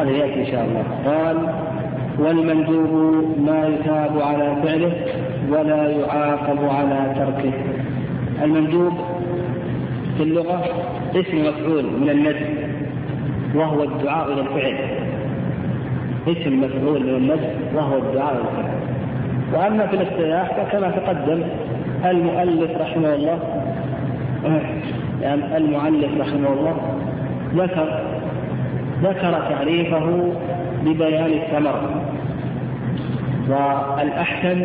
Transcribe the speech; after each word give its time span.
هذا 0.00 0.10
يأتي 0.10 0.40
إن 0.40 0.46
شاء 0.46 0.64
الله. 0.64 0.84
قال 1.06 1.36
والمندوب 2.18 3.36
ما 3.46 3.66
يثاب 3.66 4.20
على 4.20 4.56
فعله 4.62 4.92
ولا 5.50 5.90
يعاقب 5.90 6.58
على 6.64 7.14
تركه. 7.14 7.52
المندوب 8.44 8.92
في 10.16 10.22
اللغة 10.22 10.64
اسم 11.14 11.40
مفعول 11.48 11.84
من 11.84 12.10
الندب 12.10 12.46
وهو 13.54 13.82
الدعاء 13.82 14.32
إلى 14.32 14.40
الفعل. 14.40 14.74
اسم 16.28 16.60
مفعول 16.60 17.02
من 17.02 17.14
الندب 17.14 17.74
وهو 17.74 17.98
الدعاء 17.98 18.32
إلى 18.34 18.40
الفعل. 18.40 18.78
وأما 19.54 19.86
في 19.86 19.96
الاصطلاح 19.96 20.56
فكما 20.56 20.90
تقدم 20.90 21.42
المؤلف 22.04 22.70
رحمه 22.80 23.14
الله 23.14 23.38
يعني 25.22 25.56
المؤلف 25.56 26.10
رحمه 26.20 26.52
الله 26.52 26.76
ذكر 27.54 28.07
ذكر 29.02 29.32
تعريفه 29.50 30.32
ببيان 30.84 31.30
الثمرة 31.32 32.02
والأحسن 33.48 34.62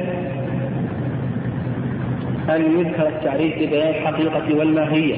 أن 2.50 2.80
يذكر 2.80 3.08
التعريف 3.08 3.56
ببيان 3.56 3.90
الحقيقة 3.90 4.58
والماهية. 4.58 5.16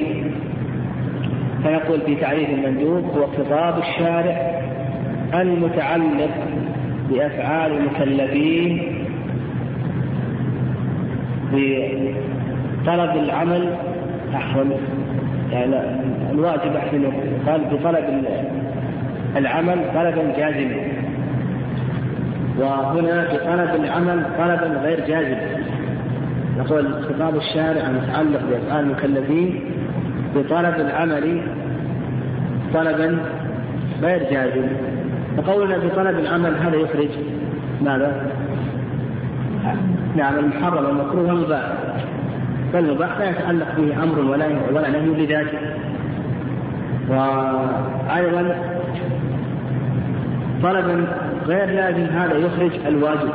فيقول 1.62 2.00
في 2.00 2.14
تعريف 2.14 2.50
المندوب 2.50 3.04
هو 3.04 3.26
خطاب 3.26 3.78
الشارع 3.78 4.60
المتعلق 5.34 6.30
بأفعال 7.10 7.72
المكلفين 7.72 8.82
بطلب 11.52 13.16
العمل 13.16 13.74
أحسن. 14.34 14.70
يعني 15.52 15.76
الواجب 16.32 16.76
أحسن. 16.76 17.12
قال 17.46 17.60
بطلب 17.60 18.04
العمل 19.36 19.78
طلبا 19.94 20.32
جازما. 20.36 20.76
وهنا 22.58 23.24
بطلب 23.24 23.84
العمل 23.84 24.22
طلبا 24.38 24.80
غير 24.82 25.00
جازم. 25.06 25.36
يقول 26.56 27.04
خطاب 27.04 27.36
الشارع 27.36 27.86
المتعلق 27.86 28.40
بأفعال 28.50 28.84
المكلفين 28.84 29.60
بطلب 30.34 30.74
العمل 30.80 31.42
طلبا 32.74 33.18
غير 34.02 34.22
جازم. 34.30 34.66
وقولنا 35.38 35.78
بطلب 35.78 36.18
العمل 36.18 36.56
هذا 36.56 36.76
يخرج 36.76 37.08
ماذا؟ 37.82 38.30
نعم 40.16 40.38
المحرم 40.38 40.84
والمكروه 40.84 41.26
والمباح. 41.26 41.62
فالمباح 42.72 43.18
لا 43.18 43.30
يتعلق 43.30 43.66
به 43.76 44.02
أمر 44.02 44.18
ولا 44.18 44.46
ولا 44.74 44.90
نهي 44.90 45.24
لذاته. 45.24 45.58
وأيضا 47.08 48.75
طلبا 50.62 51.06
غير 51.46 51.66
لازم 51.66 52.06
هذا 52.06 52.36
يخرج 52.36 52.70
الواجب. 52.86 53.32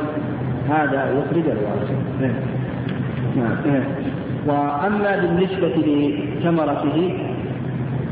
هذا 0.70 1.10
يخرج 1.10 1.44
الواجب. 1.44 1.98
نعم, 3.36 3.56
نعم. 3.66 3.84
وأما 4.46 5.16
بالنسبة 5.16 5.74
لثمرته 5.76 7.18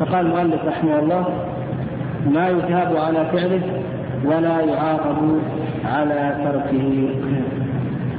فقال 0.01 0.27
المؤلف 0.27 0.65
رحمه 0.67 0.99
الله 0.99 1.25
ما 2.31 2.49
يثاب 2.49 2.97
على 2.97 3.25
فعله 3.33 3.61
ولا 4.25 4.61
يعاقب 4.61 5.41
على 5.85 6.37
تركه. 6.45 7.09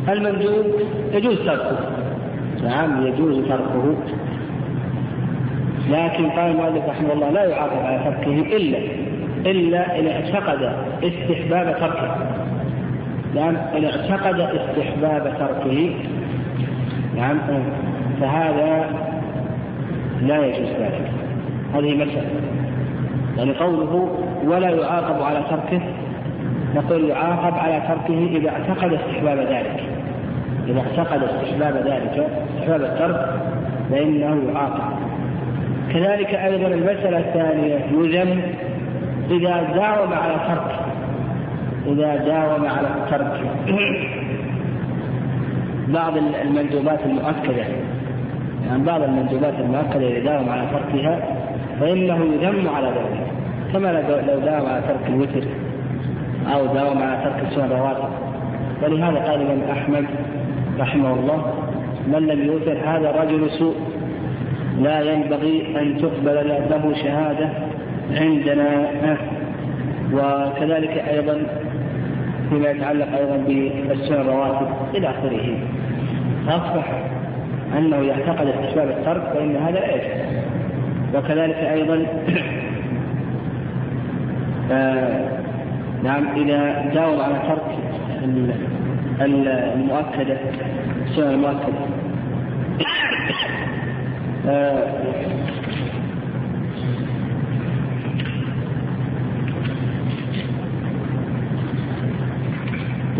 المندوب 0.09 0.65
يجوز 1.13 1.37
تركه. 1.37 1.77
نعم 2.63 3.07
يجوز 3.07 3.35
تركه. 3.47 3.95
لكن 5.89 6.29
قال 6.29 6.51
المؤلف 6.51 6.89
رحمه 6.89 7.13
الله 7.13 7.29
لا 7.29 7.43
يعاقب 7.43 7.85
على 7.85 7.99
تركه 8.05 8.57
إلا 8.57 9.10
إلا 9.45 9.99
إن 9.99 10.07
اعتقد 10.07 10.73
استحباب 11.03 11.75
تركه. 11.79 12.15
نعم 13.35 13.55
إن 13.55 13.85
اعتقد 13.85 14.39
استحباب 14.39 15.33
تركه. 15.39 15.95
نعم 17.17 17.37
فهذا 18.21 18.85
لا 20.21 20.45
يجوز 20.45 20.69
ذلك. 20.69 21.11
هذه 21.73 21.95
مسألة. 21.95 22.29
يعني 23.37 23.51
قوله 23.51 24.09
ولا 24.45 24.69
يعاقب 24.69 25.21
على 25.21 25.43
تركه 25.49 25.81
نقول 26.75 27.09
يعاقب 27.09 27.53
على 27.53 27.81
تركه 27.87 28.27
إذا 28.35 28.49
اعتقد 28.49 28.93
استحباب 28.93 29.37
ذلك. 29.37 29.83
إذا 30.67 30.79
اعتقد 30.79 31.23
استحباب 31.23 31.75
ذلك 31.75 32.27
استحباب 32.55 32.81
الترك 32.81 33.41
فإنه 33.91 34.51
يعاقب. 34.53 34.93
كذلك 35.93 36.35
أيضا 36.35 36.67
المسألة 36.67 37.17
الثانية 37.17 37.79
يذم 37.91 38.41
إذا 39.31 39.63
داوم 39.75 40.13
على 40.13 40.35
ترك 40.47 40.79
إذا 41.87 42.15
داوم 42.15 42.65
على 42.65 42.87
الترك 42.87 43.41
بعض 45.87 46.13
المندوبات 46.17 46.99
المؤكدة 47.05 47.65
يعني 48.67 48.83
بعض 48.83 49.01
المندوبات 49.01 49.53
المؤكدة 49.59 50.07
إذا 50.07 50.19
داوم 50.19 50.49
على 50.49 50.61
تركها 50.73 51.19
فإنه 51.79 52.25
يذم 52.41 52.69
على 52.75 52.87
ذلك. 52.87 53.27
كما 53.73 53.87
لو 54.27 54.39
داوم 54.39 54.69
على 54.69 54.81
ترك 54.81 55.07
الوتر 55.07 55.47
أو 56.53 56.65
داوم 56.65 57.03
على 57.03 57.17
ترك 57.23 57.47
السنن 57.47 57.71
الرواتب. 57.71 58.09
ولهذا 58.83 59.19
قال 59.19 59.41
الإمام 59.41 59.69
أحمد 59.71 60.05
رحمه 60.79 61.13
الله 61.13 61.53
من 62.07 62.27
لم 62.27 62.45
يوتر 62.45 62.77
هذا 62.85 63.11
رجل 63.21 63.49
سوء 63.51 63.75
لا 64.79 65.01
ينبغي 65.01 65.81
أن 65.81 65.97
تقبل 65.97 66.47
له 66.69 66.93
شهادة 67.03 67.49
عندنا 68.15 68.87
وكذلك 70.13 71.03
أيضا 71.09 71.41
فيما 72.49 72.69
يتعلق 72.69 73.07
أيضا 73.17 73.37
بالسنن 73.47 74.21
الرواتب 74.21 74.67
إلى 74.95 75.09
آخره. 75.09 75.57
فأصبح 76.47 77.03
أنه 77.77 77.97
يعتقد 77.97 78.47
استحباب 78.47 78.89
الترك 78.89 79.23
فإن 79.33 79.55
هذا 79.55 79.79
لا 79.79 79.95
يجوز. 79.95 80.21
وكذلك 81.15 81.55
أيضا 81.55 82.05
آه. 84.71 85.29
نعم 86.03 86.27
إذا 86.35 86.91
داوم 86.93 87.21
على 87.21 87.39
ترك 87.47 87.77
المؤكدة 89.21 90.37
السنة 91.07 91.31
المؤكدة. 91.31 91.81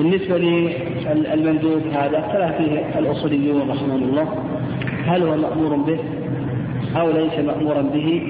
بالنسبة 0.02 0.38
للمندوب 0.38 1.82
هذا 1.94 2.20
اختلف 2.20 2.58
فيه 2.58 3.00
الأصوليون 3.00 3.70
رحمهم 3.70 4.04
الله. 4.04 4.28
هل 5.06 5.24
هو 5.24 5.38
مأمور 5.38 5.76
به 5.76 6.00
أو 7.02 7.12
ليس 7.12 7.40
مأمورا 7.40 7.82
به؟ 7.82 8.22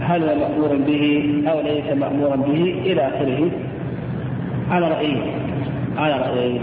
هل 0.00 0.22
هو 0.22 0.34
مأمور 0.36 0.76
به 0.86 1.34
أو 1.46 1.60
ليس 1.60 1.98
مأمورا 2.00 2.36
به؟ 2.36 2.74
إلى 2.86 3.00
آخره. 3.08 3.50
على 4.70 4.88
رأيه. 4.88 5.22
على 5.96 6.14
رأيه. 6.14 6.60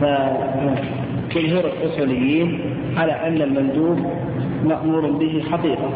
فجمهور 0.00 1.64
الأصوليين 1.64 2.58
على 2.96 3.12
أن 3.12 3.42
المندوب 3.42 3.98
مأمور 4.64 5.10
به 5.10 5.42
حقيقة. 5.52 5.90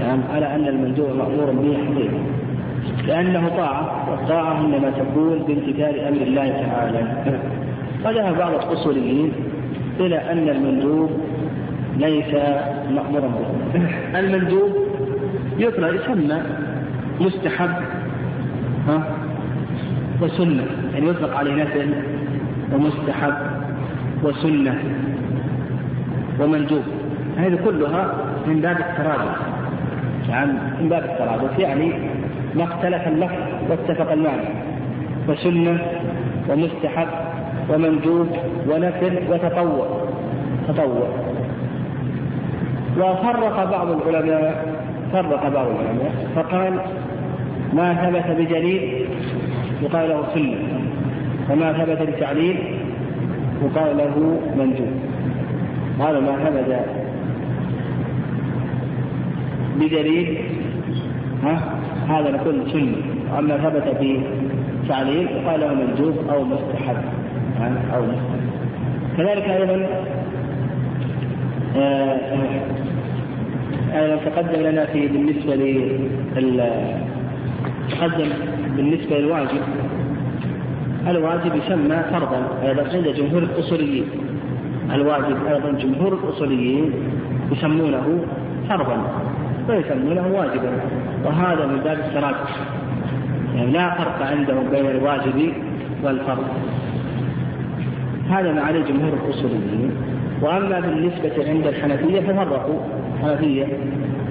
يعني 0.00 0.22
على 0.34 0.54
أن 0.54 0.68
المندوب 0.68 1.08
مأمور 1.16 1.50
به 1.50 1.76
حقيقة. 1.86 2.41
لأنه 3.06 3.48
طاعة 3.48 4.10
والطاعة 4.10 4.60
إنما 4.60 4.90
تكون 4.90 5.38
بامتثال 5.48 6.00
أمر 6.00 6.20
الله 6.22 6.50
تعالى. 6.66 7.02
وذهب 8.04 8.38
بعض 8.38 8.54
الأصوليين 8.54 9.32
إلى 10.00 10.16
أن 10.32 10.48
المندوب 10.48 11.10
ليس 11.96 12.34
مأمورا 12.90 13.32
به. 13.74 14.18
المندوب 14.18 14.72
يطلق 15.58 15.94
يسمى 15.94 16.42
مستحب 17.20 17.70
ها؟ 18.88 19.02
وسنة. 20.22 20.66
يعني 20.94 21.08
يطلق 21.08 21.36
عليه 21.36 21.62
نفل 21.62 21.94
ومستحب 22.74 23.34
وسنة 24.22 24.78
ومندوب. 26.40 26.82
هذه 27.38 27.58
كلها 27.64 28.14
من 28.46 28.60
باب 28.60 28.76
الترادف 28.76 29.38
يعني 30.28 30.52
من 30.80 30.88
باب 30.88 31.04
الترادف 31.04 31.58
يعني 31.58 31.92
ما 32.54 32.64
اختلف 32.64 33.08
اللفظ 33.08 33.70
واتفق 33.70 34.12
المعنى. 34.12 34.48
وسنة 35.28 35.78
ومستحب 36.48 37.08
ومندوب 37.70 38.28
ونفل 38.68 39.18
وتطوع. 39.30 39.86
تطوع. 40.68 41.08
وفرق 42.98 43.70
بعض 43.70 44.08
العلماء 44.08 44.74
فرق 45.12 45.48
بعض 45.48 45.66
العلماء. 45.66 46.32
فقال 46.36 46.80
ما 47.72 47.94
ثبت 47.94 48.36
بدليل 48.40 49.06
يقال 49.82 50.08
له 50.08 50.22
سنة. 50.34 50.56
وما 51.50 51.72
ثبت 51.72 52.08
بتعليل 52.08 52.56
يقال 53.62 53.96
له 53.96 54.40
مندوب. 54.56 54.92
قال 56.00 56.22
ما 56.22 56.36
ثبت 56.44 56.84
بدليل 59.76 60.38
ها؟ 61.44 61.81
هذا 62.08 62.30
نقول 62.30 62.72
سني 62.72 62.96
واما 63.34 63.56
ثبت 63.56 63.96
في 63.98 64.20
تعليل 64.88 65.26
يقال 65.26 65.60
له 65.60 65.74
مندوب 65.74 66.14
أو 66.30 66.44
مستحب. 66.44 66.96
أو 67.94 68.02
مستحب. 68.02 68.42
كذلك 69.16 69.48
أيضا 69.48 69.86
آه، 71.76 72.18
أيضا 73.94 74.16
تقدم 74.16 74.62
لنا 74.62 74.86
في 74.86 75.08
بالنسبة 75.08 75.54
لل 76.36 76.70
تقدم 77.90 78.28
بالنسبة 78.76 79.18
للواجب. 79.18 79.62
الواجب 81.08 81.52
يسمى 81.54 82.02
فرضا 82.12 82.42
أيضا 82.62 82.82
عند 82.82 83.08
جمهور 83.08 83.42
الأصوليين. 83.42 84.04
الواجب 84.94 85.36
أيضا 85.46 85.70
جمهور 85.70 86.18
الأصوليين 86.24 86.92
يسمونه 87.52 88.20
فرضا 88.68 88.96
ويسمونه 89.68 90.26
واجبا. 90.38 90.70
وهذا 91.24 91.66
من 91.66 91.80
باب 91.84 91.98
التراجع 91.98 92.36
يعني 93.54 93.70
لا 93.70 93.94
فرق 93.94 94.26
عندهم 94.26 94.70
بين 94.70 94.86
الواجب 94.86 95.52
والفرض. 96.04 96.44
هذا 98.30 98.52
ما 98.52 98.62
عليه 98.62 98.84
جمهور 98.84 99.12
الأصوليين. 99.12 99.90
وأما 100.42 100.80
بالنسبة 100.80 101.48
عند 101.48 101.66
الحنفية 101.66 102.20
ففرقوا. 102.20 102.80
الحنفية 103.14 103.66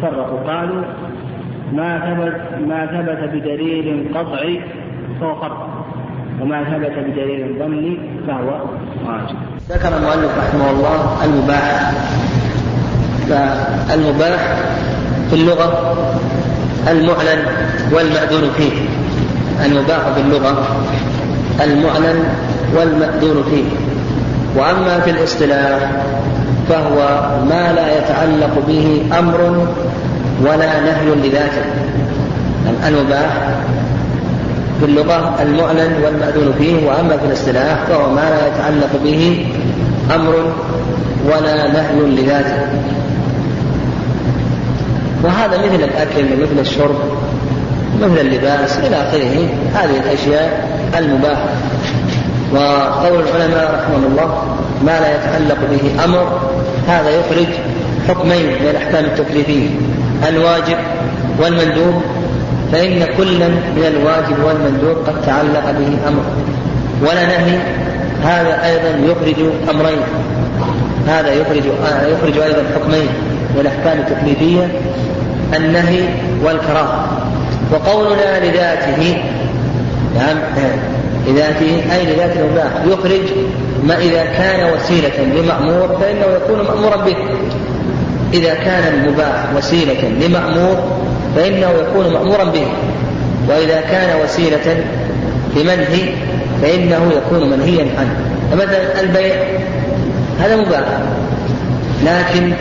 فرقوا. 0.01 0.39
قالوا 0.39 0.83
ما 1.73 1.99
ثبت 1.99 2.67
ما 2.67 2.85
ثبت 2.85 3.29
بدليل 3.33 4.05
قطعي 4.15 4.61
فهو 5.19 5.35
فرض 5.35 5.57
وما 6.41 6.63
ثبت 6.63 6.93
بدليل 7.07 7.55
ظني 7.59 7.97
فهو 8.27 8.61
واجب. 9.07 9.35
ذكر 9.69 9.97
المؤلف 9.97 10.37
رحمه 10.37 10.71
الله 10.71 11.25
المباح. 11.25 11.91
فالمباح 13.29 14.41
في 15.29 15.33
اللغة 15.33 15.95
المعلن 16.87 17.45
والمأذون 17.91 18.51
فيه. 18.57 18.71
المباح 19.65 19.99
في 20.15 20.21
اللغة 20.21 20.77
المعلن 21.63 22.23
والمأذون 22.75 23.43
فيه. 23.49 23.63
وأما 24.55 24.99
في 24.99 25.09
الاصطلاح 25.09 25.91
فهو 26.69 27.29
ما 27.49 27.73
لا 27.73 27.97
يتعلق 27.97 28.63
به 28.67 29.03
أمر 29.19 29.67
ولا 30.41 30.79
نهي 30.79 31.15
لذاته. 31.15 31.65
المباح 32.87 33.49
في 34.79 34.85
اللغة 34.85 35.35
المعلن 35.41 35.93
والمأذون 36.03 36.53
فيه. 36.57 36.87
وأما 36.87 37.17
في 37.17 37.25
الاصطلاح 37.25 37.83
فهو 37.89 38.09
ما 38.09 38.29
لا 38.29 38.47
يتعلق 38.47 39.03
به 39.03 39.45
أمر 40.15 40.53
ولا 41.25 41.67
نهي 41.67 42.21
لذاته. 42.21 42.67
وهذا 45.23 45.57
مثل 45.57 45.83
الأكل 45.83 46.25
ومثل 46.33 46.59
الشرب 46.59 46.95
مثل 48.01 48.19
اللباس 48.19 48.77
إلى 48.77 48.95
آخره. 48.95 49.47
هذه 49.73 49.97
الأشياء 50.05 50.69
المباحة 50.97 51.49
وقول 52.53 53.23
العلماء 53.27 53.73
رحمهم 53.75 54.05
الله 54.11 54.43
ما 54.85 54.99
لا 54.99 55.15
يتعلق 55.15 55.57
به 55.71 56.03
أمر 56.03 56.39
هذا 56.87 57.09
يخرج 57.09 57.47
حكمين 58.07 58.45
من 58.45 58.67
الأحكام 58.69 59.05
التكليفية 59.05 59.69
الواجب 60.27 60.77
والمندوب. 61.39 62.01
فإن 62.71 63.05
كلا 63.17 63.47
من 63.47 63.85
الواجب 63.87 64.43
والمندوب 64.43 64.97
قد 65.07 65.21
تعلق 65.25 65.71
به 65.71 66.07
أمر. 66.07 66.23
ولا 67.01 67.25
نهي 67.25 67.59
هذا 68.23 68.65
أيضا 68.65 69.11
يخرج 69.11 69.45
أمرين. 69.69 70.01
هذا 71.07 71.33
يخرج 71.33 71.63
يخرج 72.07 72.37
أيضا 72.37 72.63
حكمين 72.75 73.07
من 73.55 73.61
الأحكام 73.61 73.99
التكليفية. 73.99 74.67
النهي 75.55 76.03
والكراهة. 76.43 77.07
وقولنا 77.71 78.45
لذاته 78.45 79.17
نعم 80.15 80.37
لذاته 81.27 81.83
أي 81.95 82.13
لذات 82.13 82.37
المباح 82.37 82.71
يخرج 82.87 83.21
ما 83.83 83.97
إذا 83.97 84.23
كان 84.25 84.73
وسيلة 84.73 85.41
لمأمور 85.41 85.97
فإنه 86.01 86.25
يكون 86.35 86.65
مأمورا 86.65 86.95
به. 86.95 87.15
إذا 88.33 88.53
كان 88.53 88.93
المباح 88.93 89.45
وسيلة 89.57 90.09
لمأمور 90.21 90.83
فإنه 91.35 91.69
يكون 91.69 92.13
مأمورا 92.13 92.43
به. 92.43 92.67
وإذا 93.49 93.81
كان 93.81 94.21
وسيلة 94.23 94.83
لمنهي 95.55 96.13
فإنه 96.61 97.11
يكون 97.17 97.49
منهيا 97.49 97.85
عنه. 97.99 98.15
فمثلا 98.51 99.01
البيع 99.01 99.35
هذا 100.39 100.55
مباح. 100.55 100.87
لكن 102.05 102.53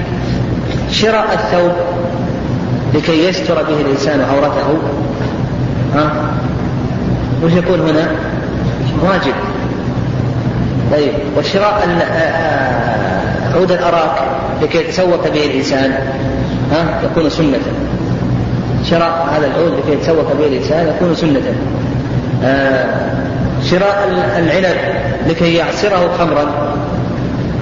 شراء 0.91 1.27
الثوب 1.33 1.73
لكي 2.95 3.29
يستر 3.29 3.63
به 3.63 3.81
الإنسان 3.81 4.21
عورته. 4.21 4.79
ها؟ 5.95 6.13
وش 7.45 7.53
يكون 7.53 7.81
هنا؟ 7.81 8.09
واجب. 9.03 9.35
طيب 10.93 11.13
وشراء 11.39 11.89
عود 13.55 13.73
الأراك 13.73 14.23
لكي 14.63 14.79
يتسوق 14.79 15.29
به 15.29 15.47
الإنسان. 15.47 15.93
ها؟ 16.73 17.01
يكون 17.05 17.31
سنة. 17.31 17.59
شراء 18.85 19.29
هذا 19.37 19.47
العود 19.47 19.73
لكي 19.79 19.93
يتسوق 19.93 20.33
به 20.39 20.47
الإنسان 20.47 20.89
يكون 20.89 21.15
سنة. 21.15 21.43
آه 22.45 22.87
شراء 23.71 24.09
العنب 24.39 24.77
لكي 25.29 25.55
يعصره 25.55 26.11
خمرا. 26.19 26.75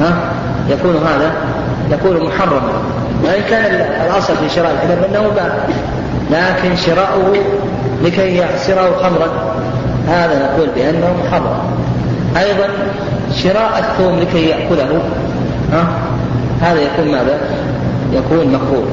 ها؟ 0.01 0.33
يكون 0.71 0.97
هذا 0.97 1.33
يكون 1.91 2.27
محرما. 2.27 2.73
وإن 3.25 3.43
كان 3.51 3.65
الأصل 4.07 4.37
في 4.37 4.49
شراء 4.55 4.71
العنب 4.71 5.05
أنه 5.05 5.29
باع 5.29 5.55
لكن 6.31 6.77
شراؤه 6.77 7.33
لكي 8.05 8.37
يعصره 8.37 8.97
خمرا 9.03 9.55
هذا 10.09 10.51
نقول 10.53 10.69
بأنه 10.77 11.15
محرم 11.25 11.59
أيضا 12.37 12.69
شراء 13.35 13.79
الثوم 13.79 14.19
لكي 14.19 14.49
يأكله 14.49 15.03
ها؟ 15.73 15.89
هذا 16.61 16.81
يكون 16.81 17.13
ماذا؟ 17.13 17.39
يكون 18.13 18.53
مكروه. 18.53 18.89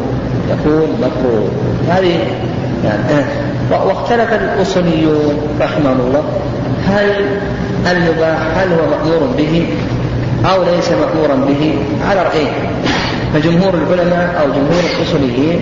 يكون 0.49 0.87
مكروه. 1.01 1.49
هذه 1.89 2.19
يعني 2.83 3.25
واختلف 3.71 4.33
الأصوليون 4.33 5.37
رحمهم 5.61 5.99
الله 6.07 6.23
هل 6.87 7.25
المباح 7.91 8.39
هل 8.57 8.67
هو 8.69 8.89
مأمور 8.89 9.29
به 9.37 9.67
أو 10.45 10.63
ليس 10.63 10.91
مأمورا 10.91 11.35
به؟ 11.35 11.75
على 12.09 12.23
رأيين 12.23 12.53
فجمهور 13.35 13.73
العلماء 13.73 14.41
أو 14.41 14.47
جمهور 14.51 14.83
الأصوليين 14.97 15.59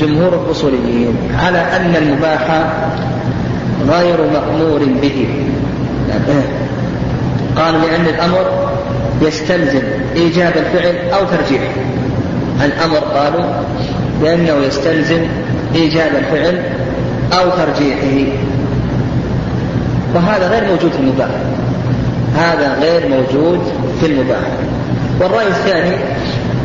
جمهور 0.00 0.44
الأصوليين 0.44 1.16
على 1.38 1.58
أن 1.58 1.96
المباح 1.96 2.66
غير 3.88 4.16
مأمور 4.32 4.80
به. 5.02 5.28
قال 7.56 7.74
لأن 7.74 8.06
الأمر 8.06 8.70
يستلزم 9.22 9.82
إيجاب 10.16 10.52
الفعل 10.56 10.94
أو 11.12 11.20
ترجيحه 11.24 11.74
الأمر 12.64 12.98
قالوا 12.98 13.44
لأنه 14.22 14.66
يستلزم 14.66 15.20
إيجاب 15.74 16.10
الفعل 16.18 16.62
أو 17.32 17.50
ترجيحه. 17.50 18.32
وهذا 20.14 20.48
غير 20.48 20.64
موجود 20.64 20.92
في 20.92 20.98
المباح. 20.98 21.30
هذا 22.36 22.78
غير 22.80 23.08
موجود 23.08 23.60
في 24.00 24.06
المباح. 24.06 24.48
والرأي 25.20 25.46
الثاني 25.48 25.96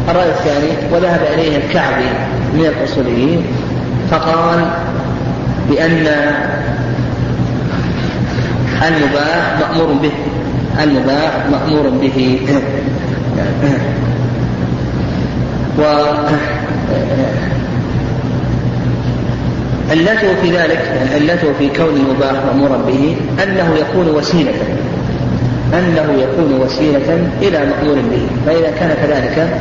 الرأي 0.10 0.30
الثاني 0.30 0.72
وذهب 0.92 1.22
إليه 1.34 1.58
الكعبي 1.58 2.06
من 2.54 2.66
الأصوليين 2.66 3.46
فقال 4.12 4.66
بأن 5.70 6.08
المباح 8.88 9.60
مأمور 9.60 9.94
به 9.94 10.12
المباح 10.84 11.32
مأمور 11.52 11.90
به. 11.90 12.40
و 15.80 15.84
علته 19.92 20.36
في 20.42 20.52
ذلك 20.52 21.10
علته 21.14 21.54
في 21.60 21.70
كون 21.70 21.96
المباح 21.96 22.34
مأمورا 22.46 22.78
به 22.78 23.16
أنه 23.44 23.76
يكون 23.76 24.08
وسيلة. 24.08 24.54
أنه 25.74 26.14
يكون 26.22 26.62
وسيلة 26.62 27.28
إلى 27.42 27.60
مأمور 27.60 27.96
به 27.96 28.28
فإذا 28.46 28.72
كان 28.80 28.96
كذلك 29.04 29.60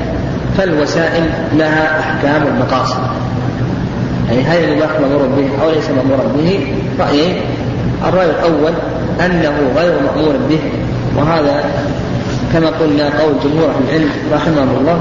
فالوسائل 0.58 1.24
لها 1.56 2.00
أحكام 2.00 2.42
المقاصد 2.46 3.00
يعني 4.28 4.42
هل 4.42 4.64
المباح 4.64 4.90
مأمور 5.00 5.26
به 5.36 5.64
أو 5.64 5.70
ليس 5.70 5.90
مأمورا 5.90 6.32
به 6.36 6.74
رأيين 7.00 7.40
الرأي 8.08 8.30
الأول 8.30 8.72
أنه 9.20 9.52
غير 9.76 9.92
مأمور 9.92 10.34
به. 10.50 10.58
وهذا 11.16 11.64
كما 12.52 12.66
قلنا 12.66 13.04
قول 13.04 13.32
جمهور 13.44 13.70
أهل 13.70 13.88
العلم 13.88 14.10
رحمهم 14.32 14.76
الله 14.80 15.00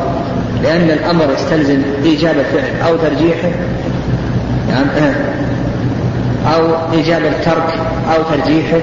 لأن 0.63 0.89
الأمر 0.89 1.25
يستلزم 1.33 1.81
إيجاب 2.03 2.35
الفعل 2.39 2.87
أو 2.87 2.95
ترجيحه 2.97 3.49
يعني 4.69 5.15
أو 6.55 6.93
إيجاب 6.93 7.21
الترك 7.25 7.73
أو 8.15 8.23
ترجيحه. 8.35 8.79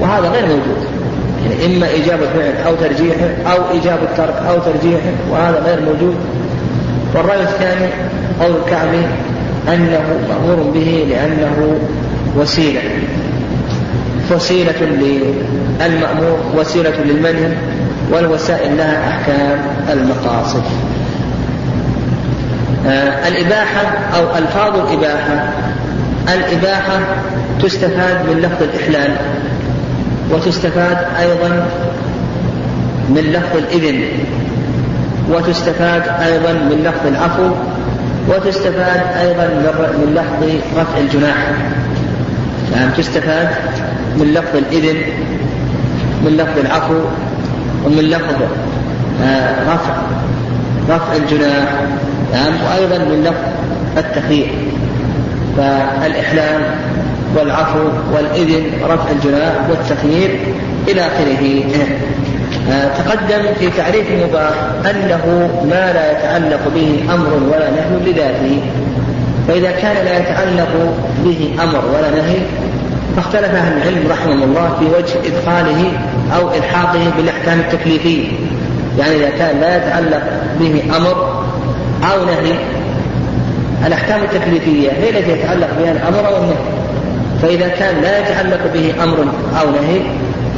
وهذا 0.00 0.28
غير 0.28 0.46
موجود. 0.46 1.03
يعني 1.44 1.76
إما 1.76 1.88
إيجاب 1.88 2.18
الفعل 2.22 2.66
أو 2.66 2.74
ترجيحه 2.74 3.52
أو 3.52 3.70
إيجاب 3.74 3.98
الترك 4.02 4.34
أو 4.48 4.58
ترجيحه 4.58 5.12
وهذا 5.30 5.62
غير 5.66 5.80
موجود. 5.80 6.16
والرأي 7.14 7.42
الثاني 7.42 7.88
قول 8.40 8.56
الكعبي 8.64 9.06
أنه 9.68 10.20
مأمور 10.28 10.70
به 10.74 11.06
لأنه 11.08 11.78
وسيلة. 12.36 12.80
وسيلة 14.30 14.80
للمأمور 15.80 16.38
وسيلة 16.56 16.94
للمنهي 17.04 17.52
والوسائل 18.12 18.76
لها 18.76 19.08
أحكام 19.08 19.58
المقاصد. 19.92 20.62
آه 22.86 23.28
الإباحة 23.28 23.98
أو 24.16 24.38
ألفاظ 24.38 24.76
الإباحة 24.76 25.52
الإباحة 26.34 27.00
تستفاد 27.62 28.28
من 28.28 28.40
لفظ 28.40 28.62
الإحلال. 28.62 29.16
وتستفاد 30.30 30.96
أيضا 31.20 31.66
من 33.08 33.20
لفظ 33.20 33.56
الإذن 33.56 34.08
وتستفاد 35.30 36.02
أيضا 36.22 36.52
من 36.52 36.82
لفظ 36.84 37.06
العفو. 37.06 37.50
وتستفاد 38.28 39.00
أيضا 39.20 39.44
من 39.44 40.14
لفظ 40.14 40.50
رفع 40.80 40.98
الجناح. 40.98 41.36
نعم 42.76 42.90
تستفاد 42.90 43.48
من 44.16 44.34
لفظ 44.34 44.56
الإذن 44.56 44.96
من 46.24 46.36
لفظ 46.36 46.58
العفو 46.58 47.00
ومن 47.84 48.02
لفظ 48.02 48.42
آه، 49.24 49.74
رفع 49.74 49.94
رفع 50.90 51.16
الجناح. 51.16 51.68
نعم 52.32 52.52
وأيضا 52.66 52.98
من 52.98 53.22
لفظ 53.24 53.98
التخيير. 53.98 54.48
فالإحلام 55.56 56.60
والعفو 57.36 57.88
والإذن 58.14 58.62
رفع 58.84 59.10
الجناح 59.10 59.52
والتخيير 59.70 60.38
إلى 60.88 61.00
آخره. 61.00 61.64
آه، 62.70 62.88
تقدم 62.88 63.54
في 63.58 63.70
تعريف 63.70 64.10
المباح 64.10 64.52
أنه 64.90 65.50
ما 65.70 65.92
لا 65.92 66.12
يتعلق 66.12 66.60
به 66.74 67.14
أمر 67.14 67.28
ولا 67.52 67.70
نهي 67.70 68.12
لذاته. 68.12 68.60
فإذا 69.48 69.70
كان 69.70 70.04
لا 70.04 70.18
يتعلق 70.18 70.94
به 71.24 71.50
أمر 71.62 71.84
ولا 71.94 72.10
نهي 72.10 72.38
فاختلف 73.16 73.54
أهل 73.54 73.76
العلم 73.76 74.10
رحمهم 74.10 74.42
الله 74.42 74.76
في 74.78 74.84
وجه 74.84 75.14
إدخاله 75.28 75.92
أو 76.36 76.54
إلحاقه 76.54 77.12
بالأحكام 77.16 77.60
التكليفية. 77.60 78.28
يعني 78.98 79.16
إذا 79.16 79.30
كان 79.38 79.60
لا 79.60 79.76
يتعلق 79.76 80.22
به 80.60 80.82
أمر 80.96 81.44
أو 82.12 82.24
نهي 82.24 82.54
الأحكام 83.86 84.22
التكليفية 84.22 84.90
هي 84.90 85.10
التي 85.10 85.30
يتعلق 85.30 85.68
بها 85.78 85.92
الأمر 85.92 86.28
أو 86.28 86.36
النهي. 86.36 86.83
فإذا 87.42 87.68
كان 87.68 88.02
لا 88.02 88.18
يتعلق 88.18 88.60
به 88.74 89.04
أمر 89.04 89.18
أو 89.60 89.70
نهي 89.70 90.00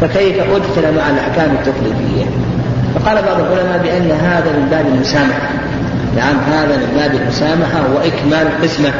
فكيف 0.00 0.36
أدخل 0.40 0.96
مع 0.96 1.10
الأحكام 1.10 1.50
التكليفية 1.50 2.24
فقال 2.94 3.22
بعض 3.22 3.40
العلماء 3.40 3.78
بأن 3.82 4.10
هذا 4.10 4.52
من 4.52 4.68
باب 4.70 4.86
المسامحة. 4.94 5.48
نعم 6.16 6.36
هذا 6.52 6.76
من 6.76 6.96
باب 6.96 7.14
المسامحة 7.14 7.80
وإكمال 7.94 8.46
القسمة. 8.46 8.92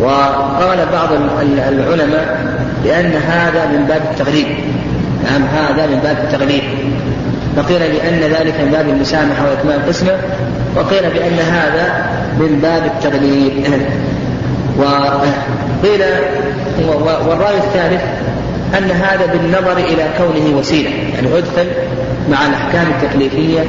وقال 0.00 0.78
بعض 0.92 1.08
العلماء 1.68 2.38
بأن 2.84 3.12
هذا 3.12 3.66
من 3.66 3.84
باب 3.88 4.02
التغليب 4.10 4.46
نعم 5.24 5.42
هذا 5.42 5.86
من 5.86 6.00
باب 6.02 6.16
التغليب 6.24 6.62
فقيل 7.56 7.78
بأن 7.78 8.20
ذلك 8.20 8.54
من 8.60 8.70
باب 8.72 8.88
المسامحة 8.88 9.48
وإكمال 9.48 9.74
القسمة 9.74 10.12
وقيل 10.76 11.02
بأن 11.10 11.38
هذا 11.38 12.06
من 12.38 12.58
باب 12.62 12.82
التغليب 12.86 13.52
وقيل 14.76 16.02
والرأي 17.26 17.56
الثالث 17.56 18.02
أن 18.78 18.90
هذا 18.90 19.26
بالنظر 19.26 19.76
إلى 19.78 20.04
كونه 20.18 20.58
وسيلة 20.58 20.90
يعني 20.90 21.38
أدخل 21.38 21.66
مع 22.30 22.46
الأحكام 22.46 22.86
التكليفية 22.90 23.60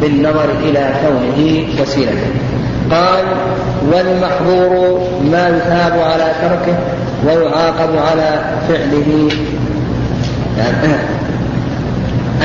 بالنظر 0.00 0.50
إلى 0.62 0.94
كونه 1.06 1.64
وسيلة. 1.82 2.12
قال 2.90 3.24
والمحظور 3.92 5.00
ما 5.30 5.48
يثاب 5.48 5.98
على 5.98 6.32
تركه 6.42 6.78
ويعاقب 7.26 7.96
على 7.96 8.40
فعله. 8.68 9.28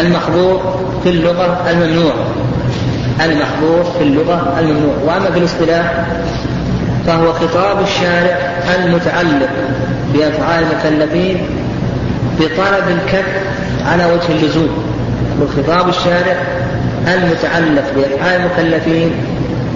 المحظور 0.02 0.80
في 1.04 1.10
اللغة 1.10 1.70
الممنوع. 1.70 2.14
المحظور 3.26 3.84
في 3.98 4.04
اللغة 4.04 4.56
الممنوع. 4.60 4.94
وأما 5.06 5.32
في 5.32 5.40
الاصطلاح 5.40 6.06
فهو 7.10 7.34
خطاب 7.34 7.82
الشارع 7.82 8.38
المتعلق 8.76 9.50
بأفعال 10.14 10.64
المكلفين 10.64 11.38
بطلب 12.40 12.84
الكف 12.88 13.26
على 13.86 14.06
وجه 14.06 14.30
اللزوم 14.30 14.70
وخطاب 15.42 15.90
الشارع 15.90 16.36
المتعلق 17.08 17.84
بأفعال 17.96 18.42
المكلفين 18.42 19.12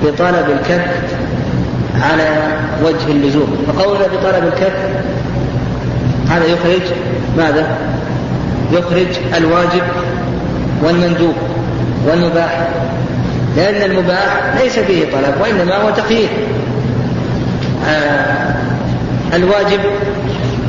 بطلب 0.03 0.45
الكف 0.49 0.85
على 2.01 2.29
وجه 2.83 3.07
اللزوم 3.07 3.57
فقولنا 3.67 4.05
بطلب 4.07 4.43
الكف 4.43 4.73
هذا 6.29 6.45
يخرج 6.45 6.81
ماذا؟ 7.37 7.67
يخرج 8.71 9.37
الواجب 9.37 9.83
والمندوب 10.83 11.35
والمباح 12.07 12.67
لأن 13.57 13.91
المباح 13.91 14.55
ليس 14.61 14.79
فيه 14.79 15.05
طلب 15.11 15.33
وإنما 15.41 15.75
هو 15.75 15.89
تقييد 15.89 16.29
الواجب 19.33 19.79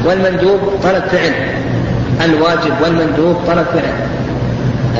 والمندوب 0.04 0.60
طلب 0.82 1.02
فعل 1.12 1.32
الواجب 2.24 2.72
والمندوب 2.82 3.36
طلب 3.46 3.66
فعل 3.74 3.94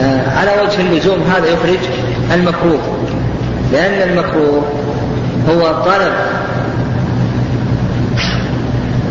آه 0.03 0.39
على 0.39 0.51
وجه 0.63 0.81
اللزوم 0.81 1.23
هذا 1.37 1.47
يخرج 1.47 1.79
المكروه 2.35 2.81
لأن 3.73 4.09
المكروه 4.09 4.63
هو 5.49 5.83
طلب 5.83 6.13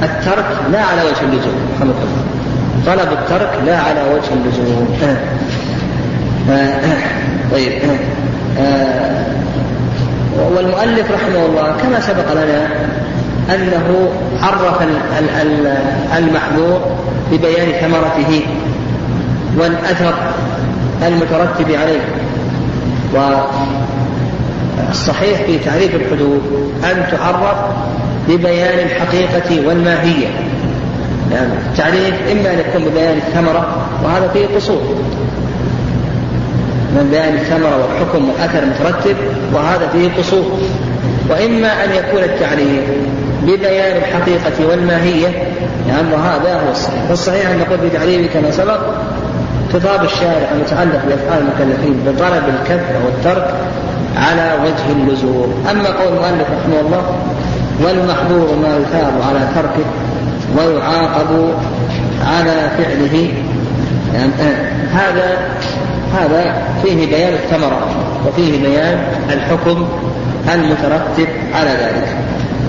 الترك 0.03 0.45
لا 0.71 0.81
على 0.81 1.01
وجه 1.01 1.21
اللزوم 1.21 1.93
طلب 2.85 3.07
الترك 3.11 3.59
لا 3.65 3.77
على 3.77 4.01
وجه 4.01 4.33
اللزوم 4.33 4.87
آه. 5.03 5.17
آه. 6.51 6.79
طيب 7.51 7.71
آه. 8.59 9.23
والمؤلف 10.55 11.11
رحمه 11.11 11.45
الله 11.45 11.75
كما 11.81 11.99
سبق 11.99 12.33
لنا 12.33 12.67
أنه 13.49 14.09
عرف 14.41 14.81
المحظور 16.17 16.81
ببيان 17.31 17.71
ثمرته 17.81 18.41
والأثر 19.57 20.13
المترتب 21.07 21.71
عليه. 21.71 22.01
والصحيح 24.79 25.41
في 25.41 25.59
تعريف 25.59 25.95
الحدود 25.95 26.41
أن 26.83 27.05
تعرف 27.11 27.57
ببيان 28.29 28.79
الحقيقة 28.79 29.67
والماهية. 29.67 30.27
يعني 31.31 31.53
التعريف 31.71 32.15
إما 32.31 32.53
أن 32.53 32.59
يكون 32.59 32.85
ببيان 32.85 33.17
الثمرة 33.17 33.87
وهذا 34.03 34.29
فيه 34.33 34.55
قصور. 34.55 34.95
من 36.95 37.09
بيان 37.11 37.33
الثمرة 37.33 37.77
والحكم 37.77 38.29
والأثر 38.29 38.63
المترتب 38.63 39.15
وهذا 39.53 39.87
فيه 39.87 40.09
قصور. 40.17 40.59
وإما 41.29 41.83
أن 41.83 41.91
يكون 41.91 42.23
التعريف 42.23 42.83
ببيان 43.43 43.97
الحقيقة 43.97 44.69
والماهية. 44.69 45.27
لأن 45.87 46.11
يعني 46.11 46.15
هذا 46.15 46.61
هو 46.67 46.71
الصحيح. 46.71 47.09
والصحيح 47.09 47.49
أن 47.49 47.59
نقول 47.59 47.91
تعريفه 47.93 48.33
كما 48.33 48.51
سبق 48.51 48.79
خطاب 49.73 50.03
الشارع 50.03 50.51
المتعلق 50.51 51.01
بأفعال 51.07 51.43
المكلفين 51.43 51.99
بطلب 52.05 52.43
الكف 52.47 52.83
والترك 53.05 53.53
على 54.17 54.51
وجه 54.63 54.91
اللزوم. 54.91 55.65
أما 55.71 55.87
قول 55.87 56.07
المؤلف 56.07 56.47
رحمه 56.59 56.79
الله 56.85 57.03
والمحظور 57.83 58.55
ما 58.55 58.77
يثاب 58.77 59.13
على 59.29 59.47
تركه 59.55 59.85
ويعاقب 60.57 61.53
على 62.25 62.69
فعله. 62.77 63.33
يعني 64.13 64.31
هذا 64.93 65.37
هذا 66.13 66.61
فيه 66.83 67.07
بيان 67.07 67.33
الثمرة 67.33 67.87
وفيه 68.27 68.61
بيان 68.61 68.97
الحكم 69.29 69.87
المترتب 70.53 71.27
على 71.53 71.69
ذلك. 71.69 72.07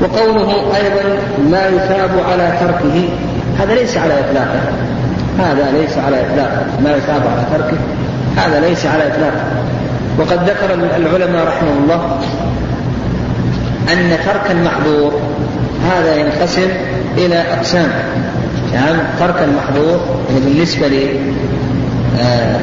وقوله 0.02 0.76
أيضا 0.76 1.18
ما 1.50 1.66
يثاب 1.66 2.10
على 2.30 2.52
تركه. 2.60 3.08
هذا 3.58 3.74
ليس 3.74 3.96
على 3.96 4.14
إطلاقه. 4.20 4.60
هذا 5.38 5.70
ليس 5.80 5.98
على 5.98 6.16
إطلاقه. 6.20 6.66
ما 6.84 6.96
يثاب 6.96 7.22
على 7.26 7.44
تركه. 7.58 7.76
هذا 8.36 8.60
ليس 8.68 8.86
على 8.86 9.06
إطلاقه. 9.06 9.44
وقد 10.18 10.50
ذكر 10.50 10.74
العلماء 10.96 11.46
رحمه 11.46 11.72
الله 11.82 12.20
أن 13.92 14.18
ترك 14.26 14.50
المحظور 14.50 15.12
هذا 15.90 16.16
ينقسم 16.16 16.68
إلى 17.16 17.36
أقسام. 17.36 17.90
يعني 18.74 18.98
ترك 19.20 19.42
المحظور 19.42 20.00
يعني 20.30 20.40
بالنسبة 20.40 20.88
ل 20.88 21.08
آه 22.20 22.60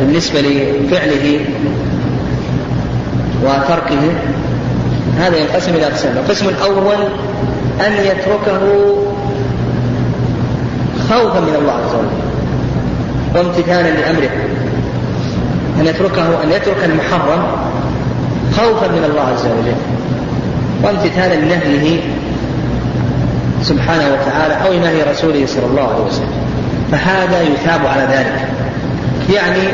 بالنسبة 0.00 0.40
لفعله 0.40 1.40
وتركه 3.42 4.12
هذا 5.18 5.36
ينقسم 5.36 5.74
إلى 5.74 5.86
أقسام 5.86 6.16
القسم 6.16 6.48
الأول 6.48 6.96
أن 7.86 7.92
يتركه 7.92 8.60
خوفا 11.08 11.40
من 11.40 11.56
الله 11.58 11.72
عز 11.72 11.94
وجل 11.94 12.22
وامتثالا 13.34 13.88
لأمره. 13.88 14.30
أن 15.80 15.86
يتركه 15.86 16.42
أن 16.44 16.50
يترك 16.50 16.84
المحرم 16.84 17.42
خوفا 18.56 18.88
من 18.88 19.04
الله 19.10 19.22
عز 19.22 19.46
وجل 19.46 19.74
وامتثالا 20.82 21.34
لنهيه 21.34 22.00
سبحانه 23.62 24.04
وتعالى 24.04 24.54
أو 24.66 24.80
نهي 24.80 25.02
رسوله 25.02 25.46
صلى 25.46 25.66
الله 25.66 25.94
عليه 25.94 26.04
وسلم. 26.04 26.32
فهذا 26.92 27.42
يثاب 27.42 27.86
على 27.86 28.02
ذلك. 28.02 28.48
يعني 29.34 29.68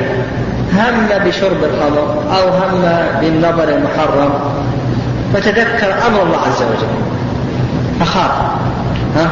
هم 0.73 1.29
بشرب 1.29 1.65
الخمر 1.65 2.23
أو 2.37 2.49
هم 2.49 2.83
بالنظر 3.21 3.69
المحرم. 3.69 4.31
فتذكر 5.35 6.07
أمر 6.07 6.23
الله 6.23 6.39
عز 6.39 6.63
وجل. 6.63 6.99
فخاف. 8.01 8.31
ها؟ 9.17 9.31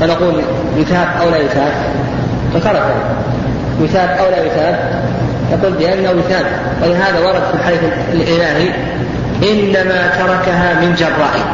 فنقول 0.00 0.42
يثاب 0.76 1.08
أو 1.22 1.30
لا 1.30 1.38
يثاب 1.38 1.72
فترك 2.54 2.94
يثاب 3.80 4.08
أو 4.08 4.30
لا 4.30 4.46
يثاب 4.46 5.02
يقول 5.52 5.72
بأنه 5.72 6.10
يثاب 6.10 6.46
ولهذا 6.82 7.26
ورد 7.26 7.42
في 7.42 7.54
الحديث 7.54 7.80
الإلهي 8.12 8.70
إنما 9.42 10.10
تركها 10.18 10.80
من 10.80 10.94
جرائي 10.94 11.44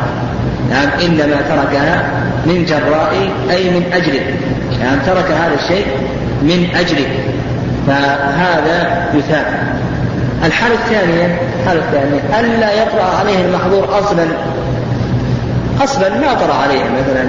نعم 0.70 0.88
إنما 1.04 1.36
تركها 1.48 2.02
من 2.46 2.64
جرائي 2.64 3.30
أي 3.50 3.70
من 3.70 3.92
أجله 3.92 4.22
نعم 4.80 4.98
ترك 5.06 5.30
هذا 5.30 5.54
الشيء 5.62 5.86
من 6.42 6.68
أجله 6.74 7.08
فهذا 7.88 9.08
يثاب 9.14 9.44
الحالة 10.44 10.74
الثانية 10.74 11.38
الحالة 11.62 11.80
الثانية 11.80 12.40
ألا 12.40 12.82
يطرأ 12.82 13.18
عليه 13.18 13.44
المحظور 13.44 13.98
أصلا. 13.98 14.26
أصلا 15.80 16.08
ما 16.08 16.34
طرأ 16.34 16.54
عليه 16.54 16.80
مثلا 16.80 17.24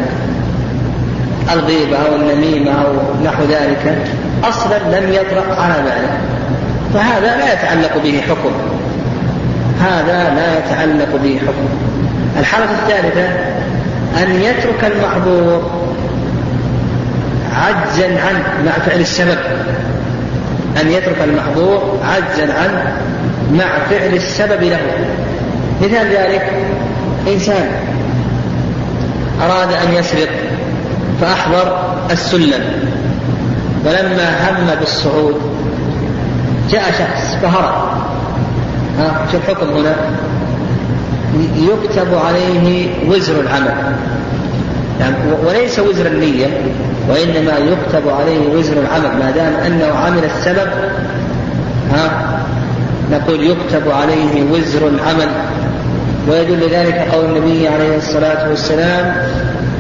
الغيبة 1.54 1.98
أو 1.98 2.16
النميمة 2.16 2.72
أو 2.72 2.94
نحو 3.26 3.44
ذلك. 3.44 3.98
أصلا 4.44 4.78
لم 4.78 5.14
يطرأ 5.14 5.62
على 5.62 5.74
باله 5.74 6.18
فهذا 6.94 7.38
لا 7.38 7.54
يتعلق 7.54 8.04
به 8.04 8.22
حكم. 8.30 8.52
هذا 9.82 10.34
لا 10.36 10.58
يتعلق 10.58 11.20
به 11.24 11.40
حكم. 11.48 11.70
الحالة 12.40 12.66
الثالثة 12.72 13.28
أن 14.24 14.42
يترك 14.42 14.92
المحظور 14.92 15.72
عجزا 17.56 18.06
عنه 18.06 18.44
مع 18.66 18.72
فعل 18.72 19.00
السبب. 19.00 19.38
أن 20.82 20.92
يترك 20.92 21.18
المحظور 21.24 22.00
عجزا 22.04 22.54
عنه 22.54 22.98
مع 23.54 23.80
فعل 23.90 24.14
السبب 24.14 24.64
له. 24.64 24.80
مثال 25.82 26.08
ذلك 26.08 26.54
إنسان 27.28 27.72
أراد 29.42 29.74
أن 29.74 29.94
يسرق 29.94 30.30
فأحضر 31.22 31.96
السلم 32.12 32.64
فلما 33.86 34.50
هم 34.50 34.80
بالصعود 34.80 35.42
جاء 36.72 36.84
شخص 36.92 37.36
فهرب. 37.42 37.90
ها 39.00 39.26
شو 39.32 39.38
الحكم 39.38 39.68
هنا؟ 39.68 39.96
يكتب 41.56 42.08
عليه 42.26 42.90
وزر 43.10 43.42
العمل. 43.42 43.96
يعني 45.00 45.16
وليس 45.48 45.80
وزر 45.80 46.06
النية 46.06 46.48
وإنما 47.10 47.58
يكتب 47.58 48.10
عليه 48.20 48.50
وزر 48.50 48.74
العمل 48.74 49.20
ما 49.20 49.32
دام 49.36 49.54
أنه 49.66 49.86
عمل 50.06 50.24
السبب 50.24 50.68
ها؟ 51.92 52.10
نقول 53.12 53.44
يكتب 53.44 53.92
عليه 53.92 54.52
وزر 54.52 54.88
العمل. 54.88 55.30
ويدل 56.30 56.70
ذلك 56.70 57.08
قول 57.12 57.26
النبي 57.26 57.68
عليه 57.68 57.98
الصلاة 57.98 58.50
والسلام 58.50 59.16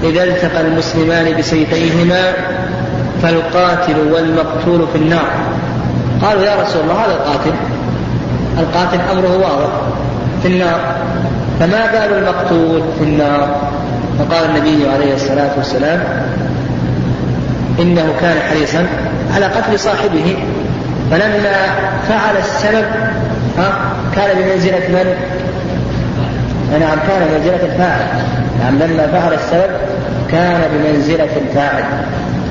إذا 0.03 0.23
التقى 0.23 0.61
المسلمان 0.61 1.37
بسيفيهما 1.37 2.33
فالقاتل 3.21 3.95
والمقتول 4.13 4.87
في 4.93 4.97
النار. 4.97 5.29
قالوا 6.21 6.43
يا 6.43 6.55
رسول 6.61 6.81
الله 6.81 6.93
هذا 6.93 7.13
القاتل 7.13 7.53
القاتل 8.59 8.99
أمره 9.11 9.37
واضح 9.37 9.71
في 10.41 10.47
النار. 10.47 10.79
فما 11.59 11.85
بال 11.91 12.17
المقتول 12.17 12.83
في 12.99 13.03
النار؟ 13.03 13.69
فقال 14.19 14.45
النبي 14.45 14.89
عليه 14.89 15.13
الصلاة 15.13 15.51
والسلام 15.57 16.03
إنه 17.79 18.13
كان 18.21 18.37
حريصا 18.49 18.85
على 19.35 19.45
قتل 19.45 19.79
صاحبه. 19.79 20.37
فلما 21.11 21.67
فعل 22.09 22.37
السبب 22.37 22.85
ها 23.57 23.73
كان 24.15 24.37
بمنزلة 24.37 24.87
من؟ 24.89 25.15
نعم 26.79 26.97
كان 27.07 27.27
بمنزلة 27.31 27.65
الفاعل. 27.73 28.07
نعم 28.59 28.79
لما 28.79 29.07
فعل 29.07 29.33
السبب 29.33 29.69
كان 30.31 30.61
بمنزلة 30.73 31.29
الفاعل. 31.37 31.83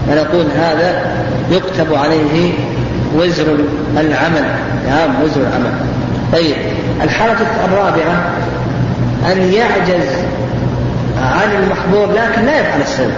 فنقول 0.09 0.47
هذا 0.59 1.03
يكتب 1.51 1.95
عليه 1.95 2.53
وزر 3.17 3.57
العمل. 3.97 4.45
نعم 4.89 5.23
وزر 5.25 5.41
العمل. 5.41 5.73
طيب 6.33 6.57
الحالة 7.03 7.37
الرابعة 7.65 8.25
أن 9.33 9.53
يعجز 9.53 10.09
عن 11.23 11.49
المحظور 11.63 12.13
لكن 12.13 12.47
لا 12.47 12.61
يفعل 12.61 12.81
السبب. 12.81 13.13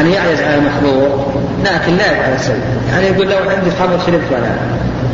أن 0.00 0.06
يعجز 0.06 0.40
عن 0.40 0.54
المحظور 0.54 1.26
لكن 1.64 1.96
لا 1.96 2.12
يفعل 2.12 2.32
السبب 2.34 2.62
يعني 2.92 3.06
يقول 3.06 3.26
لو 3.30 3.38
عندي 3.38 3.70
خمر 3.70 3.98
شربت 4.06 4.32
ولا 4.32 4.54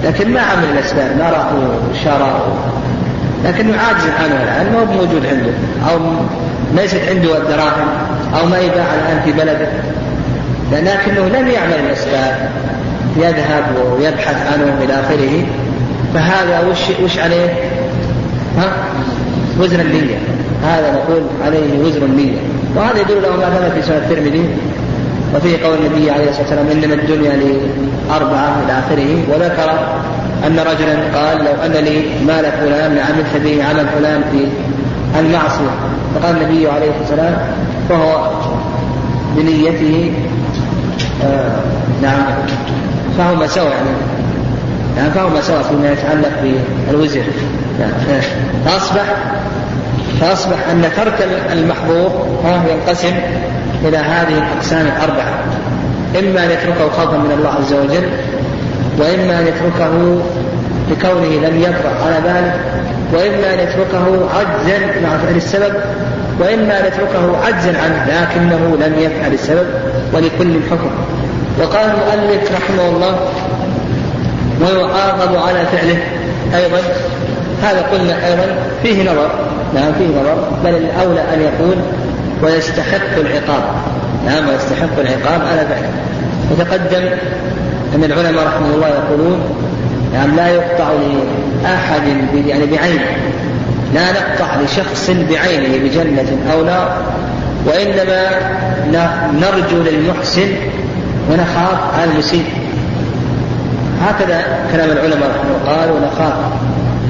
لكن 0.05 0.33
ما 0.33 0.41
عمل 0.41 0.65
الأسباب 0.73 1.17
ما 1.19 1.31
راح 1.31 1.47
وشرى 1.91 2.41
لكنه 3.45 3.79
عاجز 3.79 4.03
عنه 4.21 4.43
الآن 4.43 4.73
ما 4.73 4.81
هو 4.81 4.85
موجود 4.85 5.27
عنده. 5.27 5.51
أو 5.91 5.99
ليست 6.77 7.01
عنده 7.09 7.37
الدراهم 7.39 7.89
أو 8.41 8.47
ما 8.47 8.59
يباع 8.59 8.85
الآن 8.95 9.21
في 9.25 9.33
بلده. 9.33 9.69
لكنه 10.73 11.39
لم 11.39 11.49
يعمل 11.49 11.75
الأسباب. 11.87 12.51
يذهب 13.17 13.65
ويبحث 13.93 14.53
عنه 14.53 14.85
إلى 14.85 14.93
آخره. 14.93 15.47
فهذا 16.15 16.69
وش 16.69 16.79
وش 17.05 17.19
عليه؟ 17.19 17.49
ها؟ 18.59 18.73
وزن 19.61 19.81
النية. 19.81 20.19
هذا 20.65 20.93
نقول 20.93 21.23
عليه 21.45 21.79
وزن 21.79 22.03
النية. 22.03 22.39
وهذا 22.77 23.01
يدل 23.01 23.23
له 23.23 23.37
ما 23.37 23.51
ثبت 23.51 23.73
في 23.73 23.83
سنة 23.83 23.97
الترمذي 23.97 24.49
وفيه 25.35 25.65
قول 25.65 25.79
النبي 25.79 26.11
عليه 26.11 26.31
الصلاة 26.31 26.43
والسلام 26.43 26.67
إنما 26.67 26.95
الدنيا 26.95 27.33
لأربعة 27.37 28.57
إلى 28.65 28.79
آخره 28.79 29.25
وذكر 29.29 29.71
أن 30.47 30.59
رجلا 30.59 31.19
قال 31.19 31.39
لو 31.39 31.53
أن 31.67 31.85
لي 31.85 32.03
مال 32.27 32.53
فلان 32.53 32.95
لعملت 32.95 33.37
به 33.45 33.65
عمل 33.65 33.87
فلان 33.89 34.23
في 34.33 34.47
المعصية. 35.21 35.71
فقال 36.15 36.37
النبي 36.37 36.69
عليه 36.69 36.91
الصلاة 36.91 37.01
والسلام 37.01 37.37
فهو 37.89 38.31
بنيته 39.37 40.13
آه 41.25 41.61
نعم 42.03 42.25
فهما 43.19 43.47
سوا 43.47 43.71
يعني 43.71 43.89
يعني 44.97 45.11
فهما 45.11 45.41
سوا 45.41 45.63
فيما 45.63 45.93
يتعلق 45.93 46.61
بالوزر. 46.89 47.23
يعني 47.81 48.23
فأصبح 48.65 49.05
فأصبح 50.21 50.57
أن 50.71 50.85
ترك 50.97 51.29
المحظور 51.53 52.27
ينقسم 52.71 53.15
إلى 53.85 53.97
هذه 53.97 54.39
الأقسام 54.39 54.87
الأربعة. 54.87 55.35
إما 56.19 56.45
أن 56.45 56.51
يتركه 56.51 56.89
خوفا 56.89 57.17
من 57.17 57.33
الله 57.39 57.49
عز 57.49 57.73
وجل 57.73 58.09
وإما 58.99 59.39
أن 59.41 59.47
يتركه 59.47 60.23
لكونه 60.91 61.49
لم 61.49 61.63
يطرأ 61.63 62.05
على 62.07 62.17
ذلك 62.27 62.55
وإما 63.13 63.55
أن 63.55 63.59
يتركه 63.59 64.29
عجزا 64.39 64.79
مع 65.03 65.19
فعل 65.19 65.37
السبب 65.37 65.75
وإما 66.41 66.81
أن 66.81 66.87
يتركه 66.87 67.47
عجزا 67.47 67.79
عنه 67.79 68.07
لكنه 68.07 68.87
لم 68.87 68.95
يفعل 68.99 69.33
السبب 69.33 69.67
ولكل 70.13 70.61
حكم 70.71 70.91
وقال 71.61 71.91
المؤلف 71.91 72.53
رحمه 72.53 72.89
الله 72.89 73.17
ويعاقب 74.61 75.37
على 75.37 75.67
فعله 75.67 75.99
أيضا 76.55 76.79
هذا 77.63 77.83
قلنا 77.93 78.27
أيضا 78.27 78.47
فيه 78.83 79.03
نظر. 79.03 79.31
نعم 79.75 79.93
فيه 79.99 80.07
نظر 80.07 80.49
بل 80.65 80.71
الأولى 80.71 81.21
أن 81.21 81.41
يقول 81.41 81.77
ويستحق 82.43 83.19
العقاب. 83.19 83.63
نعم 84.27 84.49
ويستحق 84.49 84.99
العقاب 84.99 85.41
على 85.47 85.61
فعله 85.61 85.91
وتقدم 86.51 87.09
أن 87.95 88.05
العلماء 88.05 88.47
رحمه 88.47 88.75
الله 88.75 88.89
يقولون 88.89 89.41
نعم 90.15 90.37
لا 90.37 90.49
يقطع 90.49 90.89
لأحد 91.63 92.03
يعني 92.47 92.67
بعينه 92.67 93.17
لا 93.95 94.13
نقطع 94.13 94.61
لشخص 94.61 95.11
بعينه 95.31 95.85
بجنة 95.85 96.53
أو 96.53 96.65
نار. 96.65 96.97
وإنما 97.67 98.31
نرجو 99.33 99.83
للمحسن 99.83 100.49
ونخاف 101.31 101.95
على 101.95 102.11
المسيء. 102.13 102.45
هكذا 104.03 104.43
كلام 104.73 104.91
العلماء 104.91 105.31
رحمه 105.31 105.51
الله 105.51 105.77
قالوا 105.77 106.01
نخاف. 106.01 106.35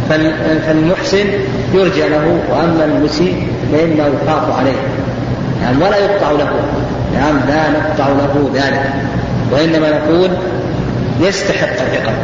فالمحسن 0.09 1.27
يرجى 1.75 2.09
له 2.09 2.39
وأما 2.51 2.85
المسيء 2.85 3.47
فإنه 3.73 4.05
يخاف 4.23 4.59
عليه. 4.59 4.77
يعني 5.63 5.77
ولا 5.77 5.97
يقطع 5.97 6.31
له. 6.31 6.51
نعم 7.15 7.37
لا 7.49 7.71
نقطع 7.71 8.09
له 8.09 8.51
ذلك. 8.55 8.93
وإنما 9.53 9.91
نقول 9.91 10.31
يستحق 11.21 11.69
العقاب 11.69 12.15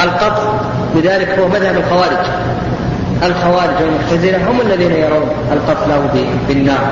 القطع 0.00 0.52
بذلك 0.94 1.38
هو 1.38 1.48
مذهب 1.48 1.76
الخوارج. 1.76 2.26
الخوارج 3.22 3.74
والمعتزلة 3.82 4.50
هم 4.50 4.60
الذين 4.60 4.92
يرون 4.92 5.28
القتل 5.52 5.88
له 5.88 6.26
بالنار. 6.48 6.90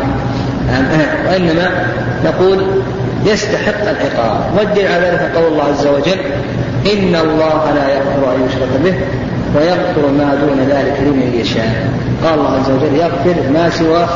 وإنما 1.28 1.70
نقول 2.24 2.66
يستحق 3.26 3.82
العقاب. 3.82 4.40
والدليل 4.58 4.92
على 4.92 5.06
ذلك 5.06 5.36
قول 5.36 5.52
الله 5.52 5.64
عز 5.64 5.86
وجل 5.86 6.20
إن 6.86 7.14
الله 7.14 7.72
لا 7.74 7.88
يغفر 7.94 8.36
أن 8.36 8.46
يشرك 8.48 8.80
به 8.84 8.94
ويغفر 9.56 10.10
ما 10.18 10.34
دون 10.34 10.66
ذلك 10.70 11.00
لمن 11.00 11.32
يشاء. 11.40 11.88
قال 12.24 12.34
الله 12.34 12.50
عز 12.50 12.70
وجل 12.70 12.96
يغفر 12.96 13.50
ما 13.54 13.70
سوى 13.70 14.06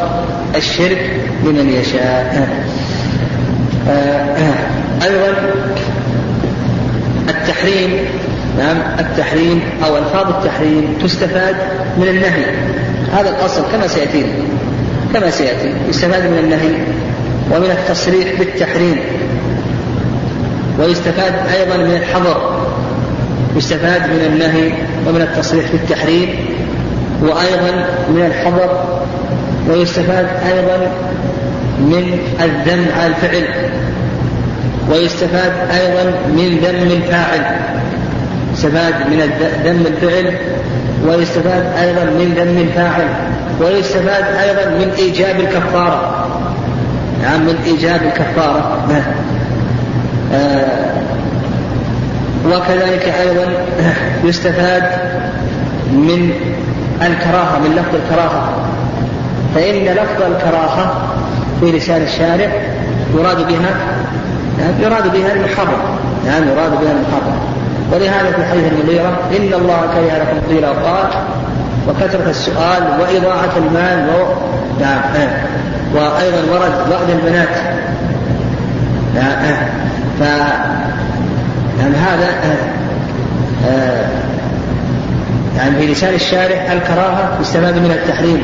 الشرك 0.56 1.20
لمن 1.44 1.70
يشاء. 1.80 2.48
أيضا 5.02 5.34
التحريم 7.28 7.90
نعم 8.58 8.76
التحريم 8.98 9.60
أو 9.86 9.96
ألفاظ 9.96 10.28
التحريم 10.28 10.98
تستفاد 11.02 11.56
من 11.98 12.08
النهي. 12.08 12.44
هذا 13.12 13.30
الأصل 13.30 13.62
كما 13.72 13.86
سيأتينا 13.86 14.32
كما 15.14 15.30
سيأتي 15.30 15.74
يستفاد 15.88 16.30
من 16.30 16.38
النهي 16.38 16.70
ومن 17.50 17.70
التصريح 17.70 18.38
بالتحريم. 18.38 19.00
ويستفاد 20.78 21.34
أيضا 21.54 21.76
من 21.76 21.96
الحظر. 21.96 22.55
يستفاد 23.56 24.00
من 24.00 24.32
النهي 24.32 24.72
ومن 25.06 25.20
التصريح 25.20 25.64
بالتحريم 25.72 26.28
وأيضا 27.22 27.86
من 28.08 28.26
الحظر 28.26 28.98
ويستفاد 29.68 30.26
أيضا 30.52 30.90
من 31.78 32.18
الذم 32.40 32.86
على 32.98 33.06
الفعل 33.06 33.44
ويستفاد 34.90 35.52
أيضا 35.70 36.12
من 36.28 36.58
ذم 36.58 36.90
الفاعل 36.90 37.56
يستفاد 38.52 38.94
من 39.10 39.30
ذم 39.64 39.86
الفعل 39.86 40.38
ويستفاد 41.06 41.64
أيضا 41.82 42.04
من 42.04 42.34
ذم 42.34 42.58
الفاعل 42.58 43.08
ويستفاد 43.60 44.24
أيضا 44.24 44.70
من 44.70 44.92
إيجاب 44.98 45.40
الكفارة. 45.40 46.26
نعم 47.22 47.40
من 47.40 47.56
إيجاب 47.66 48.00
الكفارة. 48.02 48.86
آه 50.34 50.95
وكذلك 52.46 53.14
أيضا 53.20 53.46
يستفاد 54.24 54.82
من 55.92 56.32
الكراهة 57.02 57.58
من 57.58 57.70
لفظ 57.76 57.94
الكراهة. 57.94 58.48
فإن 59.54 59.84
لفظ 59.84 60.22
الكراهة 60.22 60.92
في 61.60 61.72
لسان 61.72 62.02
الشارع 62.02 62.48
يراد 63.14 63.46
بها 63.46 63.70
يراد 64.80 65.12
بها 65.12 65.32
المحرم. 65.32 65.98
نعم 66.26 66.42
يراد 66.42 66.70
بها 66.70 66.92
المحرم. 66.92 67.38
ولهذا 67.92 68.32
في 68.36 68.44
حديث 68.44 68.72
المغيرة 68.72 69.18
إن 69.36 69.60
الله 69.60 69.80
كره 69.94 70.18
لكم 70.18 70.46
قيل 70.48 70.66
وقال 70.66 71.08
وكثرة 71.88 72.30
السؤال 72.30 72.82
وإضاعة 73.00 73.52
المال 73.56 74.08
و... 74.08 74.26
نعم 74.80 75.00
وأيضا 75.94 76.52
ورد 76.52 76.90
بعض 76.90 77.10
البنات. 77.10 77.48
نعم 79.14 79.56
ف 80.20 80.22
نعم 81.78 81.92
هذا 81.92 82.28
يعني 85.56 85.78
في 85.78 85.86
لسان 85.86 86.14
الشارع 86.14 86.72
الكراهة 86.72 87.38
يستفاد 87.40 87.78
منها 87.78 87.94
التحريم. 87.94 88.42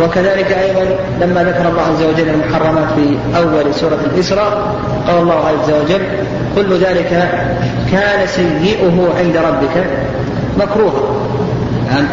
وكذلك 0.00 0.52
أيضا 0.52 0.96
لما 1.20 1.44
ذكر 1.44 1.68
الله 1.68 1.82
عز 1.82 2.02
وجل 2.02 2.28
المحرمات 2.28 2.84
في 2.96 3.16
أول 3.36 3.74
سورة 3.74 3.98
الإسراء 4.14 4.74
قال 5.06 5.18
الله 5.18 5.34
عز 5.34 5.70
وجل 5.70 6.02
كل 6.56 6.78
ذلك 6.78 7.28
كان 7.92 8.26
سيئه 8.26 9.08
عند 9.18 9.36
ربك 9.36 9.84
مكروها. 10.58 11.02
نعم 11.90 12.06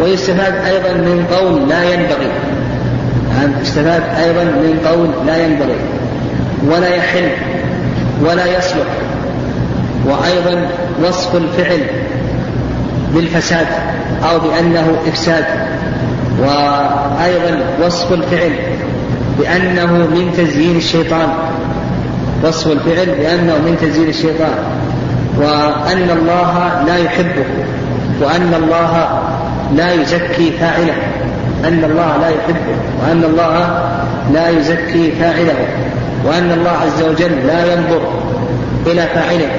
ويستفاد 0.00 0.54
أيضا 0.54 0.92
من 0.92 1.26
قول 1.32 1.68
لا 1.68 1.82
ينبغي. 1.82 2.30
نعم 3.30 3.52
يستفاد 3.62 4.02
أيضا 4.24 4.44
من 4.44 4.78
قول 4.86 5.26
لا 5.26 5.36
ينبغي. 5.36 5.76
ولا 6.66 6.88
يحل 6.88 7.28
ولا 8.22 8.58
يصلح. 8.58 8.86
وأيضا 10.12 10.68
وصف 11.04 11.36
الفعل 11.36 11.80
بالفساد 13.14 13.66
أو 14.30 14.38
بأنه 14.38 14.96
إفساد. 15.08 15.44
وأيضا 16.40 17.60
وصف 17.84 18.12
الفعل 18.12 18.52
بأنه 19.38 19.92
من 19.92 20.32
تزيين 20.36 20.76
الشيطان. 20.76 21.28
وصف 22.44 22.72
الفعل 22.72 23.06
بأنه 23.06 23.58
من 23.58 23.76
تزيين 23.82 24.08
الشيطان. 24.08 24.54
وأن 25.38 26.10
الله 26.10 26.82
لا 26.86 26.96
يحبه. 26.96 27.44
وأن 28.20 28.54
الله 28.54 29.20
لا 29.76 29.92
يزكي 29.92 30.52
فاعله. 30.60 30.94
أن 31.64 31.84
الله 31.84 32.16
لا 32.20 32.28
يحبه. 32.28 32.76
وأن 33.02 33.24
الله 33.24 33.82
لا 34.32 34.48
يزكي 34.48 35.12
فاعله. 35.20 35.66
وأن 36.24 36.52
الله 36.52 36.70
عز 36.70 37.02
وجل 37.02 37.46
لا 37.46 37.74
ينظر 37.74 38.02
إلى 38.86 39.06
فاعله. 39.14 39.50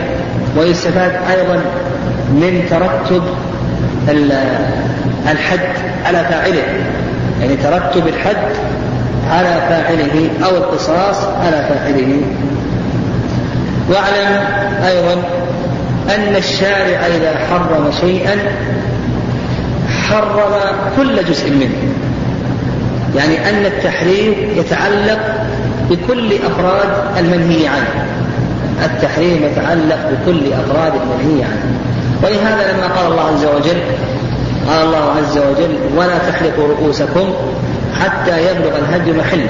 ويستفاد 0.58 1.12
أيضا 1.30 1.56
من 2.30 2.66
ترتب 2.70 3.24
الحد 5.32 5.60
على 6.06 6.18
فاعله. 6.18 6.64
يعني 7.42 7.56
ترتب 7.56 8.08
الحد 8.08 8.56
على 9.32 9.62
فاعله 9.70 10.30
أو 10.46 10.58
القصاص 10.58 11.26
على 11.26 11.66
فاعله. 11.70 12.22
واعلم 13.90 14.46
أيضا 14.88 15.14
أن 16.16 16.36
الشارع 16.36 17.00
إذا 17.08 17.36
حرم 17.50 17.92
شيئا 18.02 18.36
حرم 20.10 20.54
كل 20.98 21.26
جزء 21.26 21.52
منه. 21.52 21.94
يعني 23.16 23.50
أن 23.50 23.66
التحريم 23.66 24.34
يتعلق 24.56 25.20
بكل 25.90 26.34
أفراد 26.34 27.18
المنهي 27.20 27.68
عنه. 27.68 28.06
التحريم 28.84 29.44
يتعلق 29.44 30.12
بكل 30.12 30.54
أفراد 30.54 30.94
المنهي 30.96 31.44
عنه 31.44 31.80
ولهذا 32.24 32.74
لما 32.74 32.88
قال 32.88 33.12
الله 33.12 33.22
عز 33.22 33.46
وجل 33.46 33.82
قال 34.68 34.86
الله 34.86 35.12
عز 35.18 35.38
وجل 35.38 35.78
ولا 35.98 36.18
تحلقوا 36.18 36.68
رؤوسكم 36.68 37.34
حتى 38.02 38.52
يبلغ 38.52 38.78
الهدي 38.78 39.14
محله 39.14 39.50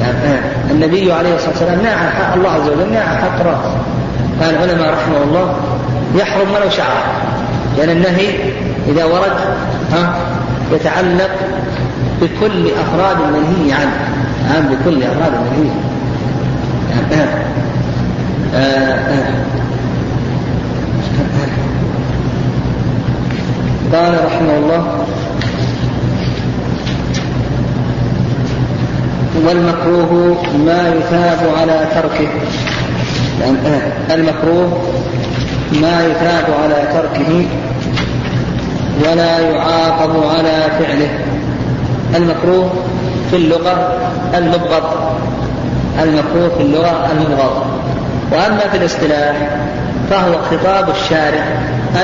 يعني 0.00 0.40
النبي 0.70 1.12
عليه 1.12 1.34
الصلاة 1.34 1.50
والسلام 1.50 1.86
حق 1.86 2.34
الله 2.34 2.50
عز 2.50 2.68
وجل 2.68 2.92
نهى 2.92 3.02
حق 3.02 3.40
الرأس. 3.40 3.72
قال 4.40 4.54
العلماء 4.54 4.92
رحمه 4.92 5.22
الله 5.24 5.56
يحرم 6.14 6.52
ولو 6.54 6.70
شعر. 6.70 7.02
يعني 7.78 7.92
النهي 7.92 8.52
إذا 8.88 9.04
ورد 9.04 9.32
ها 9.92 10.14
يتعلق 10.72 11.30
بكل 12.20 12.66
أفراد 12.66 13.16
المنهي 13.20 13.72
عنه 13.72 13.98
نعم 14.48 14.66
بكل 14.66 15.02
أفراد 15.02 15.32
المنهي 15.34 15.70
يعني 17.10 17.30
قال 23.92 24.24
رحمه 24.24 24.56
الله 24.56 25.04
والمكروه 29.46 30.36
ما 30.66 30.88
يثاب 30.88 31.38
على 31.60 31.86
تركه. 31.94 32.28
يعني 33.40 33.56
المكروه 34.10 34.82
ما 35.72 36.06
يثاب 36.06 36.44
على 36.62 36.88
تركه 36.92 37.46
ولا 39.00 39.38
يعاقب 39.38 40.10
على 40.36 40.66
فعله. 40.78 41.18
المكروه 42.16 42.72
في 43.30 43.36
اللغة 43.36 43.98
المبغض 44.34 45.12
المكروه 46.02 46.48
في 46.48 46.62
اللغة 46.62 47.08
المبغض 47.12 47.71
وأما 48.32 48.60
في 48.72 48.76
الاصطلاح 48.76 49.34
فهو 50.10 50.38
خطاب 50.42 50.90
الشارع 50.90 51.44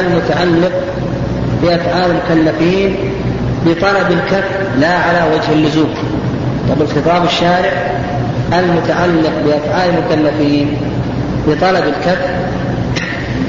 المتعلق 0.00 0.72
بأفعال 1.62 2.10
المكلفين 2.10 2.96
بطلب 3.66 4.10
الكف 4.10 4.44
لا 4.78 4.98
على 4.98 5.34
وجه 5.34 5.52
اللزوم. 5.52 5.94
طب 6.70 6.82
الخطاب 6.82 7.24
الشارع 7.24 7.72
المتعلق 8.52 9.32
بأفعال 9.44 9.90
المكلفين 9.90 10.76
بطلب 11.48 11.84
الكف 11.84 12.18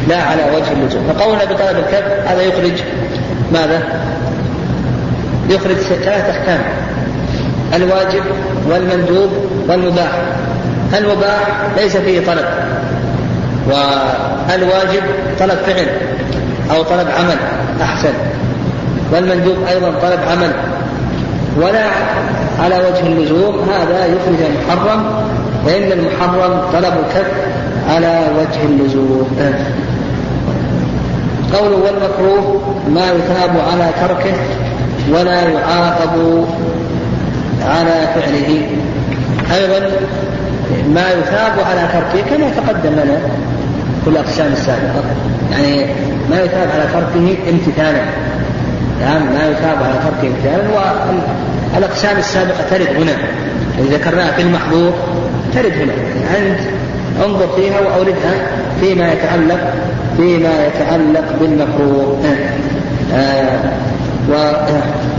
لا 0.10 0.24
على 0.24 0.42
وجه 0.56 0.72
اللزوم. 0.72 1.04
فقولنا 1.08 1.44
بطلب 1.46 1.78
الكف 1.78 2.28
هذا 2.28 2.42
يخرج 2.42 2.84
ماذا؟ 3.54 3.84
يخرج 5.50 5.76
ثلاث 5.76 6.30
أحكام 6.30 6.62
الواجب 7.76 8.24
والمندوب 8.70 9.30
والمباح. 9.68 10.12
المباح 10.97 11.47
ليس 11.78 11.97
فيه 11.97 12.25
طلب. 12.25 12.45
والواجب 13.67 15.04
طلب 15.39 15.58
فعل 15.65 15.88
أو 16.71 16.84
طلب 16.84 17.08
عمل 17.19 17.38
أحسن. 17.82 18.13
والمندوب 19.13 19.58
أيضا 19.69 19.91
طلب 20.02 20.19
عمل. 20.32 20.52
ولا 21.62 21.86
على 22.63 22.75
وجه 22.75 23.08
اللزوم 23.08 23.69
هذا 23.69 24.06
يخرج 24.06 24.38
المحرم 24.41 25.04
فإن 25.65 25.91
المحرم 25.91 26.62
طلب 26.73 26.93
الكف 27.06 27.32
على 27.89 28.21
وجه 28.38 28.65
اللزوم. 28.65 29.28
قول 31.54 31.73
والمكروه 31.73 32.75
ما 32.89 33.02
يثاب 33.02 33.52
على 33.71 33.89
تركه 34.02 34.36
ولا 35.12 35.41
يعاقب 35.41 36.45
على 37.65 38.08
فعله. 38.15 38.67
أيضا 39.56 39.91
ما 40.93 41.12
يثاب 41.12 41.54
على 41.69 41.82
تركه 41.93 42.30
كما 42.30 42.50
تقدم 42.50 42.93
لنا 42.93 43.17
في 44.04 44.10
الأقسام 44.10 44.52
السابقة. 44.52 45.04
يعني 45.52 45.86
ما 46.30 46.41
يثاب 46.41 46.67
على 46.74 46.84
تركه 46.93 47.38
امتثالا. 47.50 48.02
نعم 49.02 49.22
ما 49.22 49.48
يثاب 49.48 49.78
على 49.84 49.93
تركه 49.93 50.28
امتثالا. 50.28 50.63
والأقسام 51.76 52.17
السابقة 52.17 52.63
ترد 52.69 52.88
هنا. 52.88 53.12
يعني 53.78 53.89
ذكرناها 53.89 54.32
في 54.32 54.41
المحظور 54.41 54.93
ترد 55.54 55.74
هنا. 55.74 55.93
يعني 56.34 56.52
أنت 56.52 56.60
انظر 57.26 57.48
فيها 57.56 57.80
وأوردها 57.80 58.34
فيما 58.82 59.13
يتعلق 59.13 59.74
فيما 60.17 60.50
يتعلق 60.67 61.26
بالمكروه 61.41 62.22
آه 63.13 63.60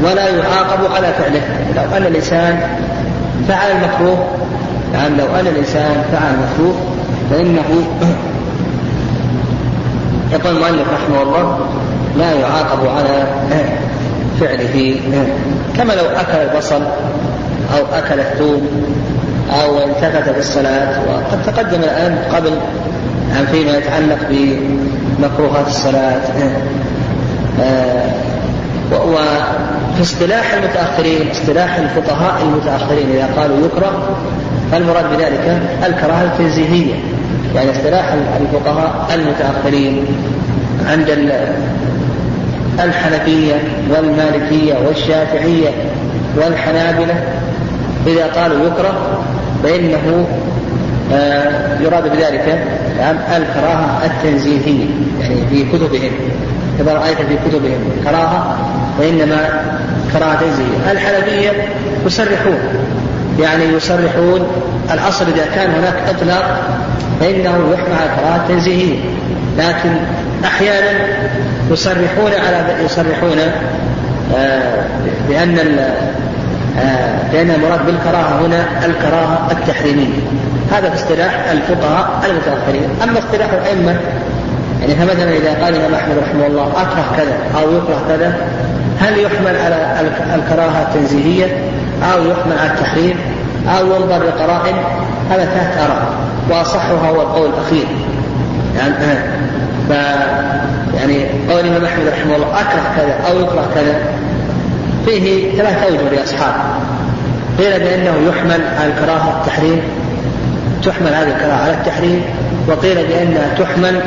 ولا 0.04 0.28
يعاقب 0.28 0.92
على 0.94 1.12
فعله. 1.12 1.40
لو 1.76 1.96
أن 1.96 2.02
الإنسان 2.06 2.60
فعل 3.48 3.70
المكروه 3.70 4.26
يعني 4.94 5.16
لو 5.16 5.26
أن 5.26 5.46
الإنسان 5.46 6.04
فعل 6.12 6.34
المكروه 6.34 6.74
فإنه 7.30 7.86
يقول 10.32 10.56
المؤلف 10.56 10.88
رحمه 10.92 11.22
الله 11.22 11.58
لا 12.18 12.32
يعاقب 12.32 12.86
على 12.86 13.26
فعله 14.40 15.00
كما 15.76 15.92
لو 15.92 16.04
أكل 16.04 16.38
البصل 16.38 16.82
أو 17.76 17.98
أكل 17.98 18.20
الثوم 18.20 18.68
أو 19.62 19.78
التفت 19.78 20.30
في 20.30 20.38
الصلاة 20.38 21.00
وقد 21.08 21.42
تقدم 21.46 21.80
الآن 21.82 22.18
قبل 22.34 22.50
عن 23.36 23.46
فيما 23.46 23.76
يتعلق 23.76 24.18
بمكروهات 24.30 25.66
الصلاة. 25.66 26.20
وفي 28.92 30.02
اصطلاح 30.02 30.54
المتأخرين 30.54 31.30
اصطلاح 31.30 31.76
الفقهاء 31.76 32.42
المتأخرين 32.42 33.10
إذا 33.10 33.28
قالوا 33.36 33.56
يكره 33.66 34.16
فالمراد 34.72 35.04
بذلك 35.16 35.60
الكراهة 35.86 36.24
التنزيهية 36.24 36.94
يعني 37.54 37.70
اصطلاح 37.70 38.12
الفقهاء 38.40 39.08
المتأخرين 39.14 40.04
عند 40.86 41.10
الحنفية 42.84 43.54
والمالكية 43.90 44.74
والشافعية 44.86 45.68
والحنابلة 46.36 47.14
إذا 48.06 48.26
قالوا 48.26 48.66
يكره 48.66 49.22
فإنه 49.62 50.26
آه، 51.12 51.80
يراد 51.80 52.02
بذلك 52.02 52.66
نعم 52.98 53.16
الكراهة 53.36 54.04
التنزيهية 54.04 54.86
يعني 55.20 55.46
في 55.50 55.64
كتبهم 55.64 56.10
إذا 56.80 56.94
رأيت 56.94 57.16
في 57.16 57.36
كتبهم 57.48 57.80
كراهة 58.04 58.56
فإنما 58.98 59.48
كراهة 60.12 60.40
تنزيهية. 60.40 60.92
الحنفية 60.92 61.50
يصرحون 62.06 62.58
يعني 63.38 63.64
يصرحون 63.64 64.46
الأصل 64.92 65.24
إذا 65.24 65.44
كان 65.54 65.70
هناك 65.70 65.94
إطلاق 66.08 66.60
فإنه 67.20 67.72
يحمل 67.72 67.96
على 68.00 68.10
الكراهة 68.10 68.36
التنزيهية 68.36 68.98
لكن 69.58 69.90
أحيانا 70.44 70.98
يصرحون 71.70 72.32
على 72.46 72.84
يصرحون 72.84 73.38
آه، 74.36 74.84
بأن 75.28 75.58
آه، 76.78 77.32
لأن 77.32 77.50
المراد 77.50 77.86
بالكراهة 77.86 78.46
هنا 78.46 78.86
الكراهة 78.86 79.48
التحريمية. 79.50 80.20
هذا 80.72 80.90
في 80.90 80.94
اصطلاح 80.94 81.50
الفقهاء 81.50 82.30
المتأخرين 82.30 82.88
أما 83.02 83.18
اصطلاح 83.18 83.52
الأئمة 83.52 83.96
يعني 84.80 84.94
فمثلا 84.94 85.32
إذا 85.32 85.64
قال 85.64 85.74
الإمام 85.74 85.94
أحمد 85.94 86.18
رحمه 86.18 86.46
الله 86.46 86.66
أكره 86.66 87.16
كذا 87.16 87.60
أو 87.60 87.76
يكره 87.76 88.02
كذا 88.08 88.34
هل 89.00 89.18
يحمل 89.18 89.56
على 89.56 89.96
الكراهة 90.34 90.82
التنزيهية؟ 90.82 91.69
أو 92.02 92.24
يحمل 92.24 92.58
على 92.58 92.70
التحريم 92.70 93.16
أو 93.68 93.86
ينظر 93.86 94.22
لقرائن 94.24 94.74
هذا 95.30 95.44
تحت 95.44 95.78
أراء. 95.78 96.12
وأصحها 96.50 97.10
هو 97.10 97.20
القول 97.20 97.50
الأخير. 97.50 97.86
يعني 98.76 98.94
آه، 98.94 99.22
ف 99.88 99.90
يعني 100.94 101.26
قول 101.50 101.60
الإمام 101.60 101.84
أحمد 101.84 102.06
رحمه 102.06 102.36
الله 102.36 102.60
أكره 102.60 102.94
كذا 102.96 103.30
أو 103.30 103.40
يكره 103.40 103.68
كذا. 103.74 104.00
فيه 105.06 105.56
ثلاث 105.56 105.82
أوجه 105.82 106.14
لأصحابه 106.16 106.62
قيل 107.58 107.80
بأنه 107.80 108.28
يحمل 108.28 108.60
على 108.80 108.92
الكراهة 108.92 109.40
التحريم 109.40 109.82
تحمل 110.84 111.14
هذه 111.14 111.28
الكراهة 111.28 111.62
على 111.62 111.72
التحريم 111.72 112.22
وقيل 112.68 113.06
بأنها 113.06 113.54
تحمل 113.58 114.00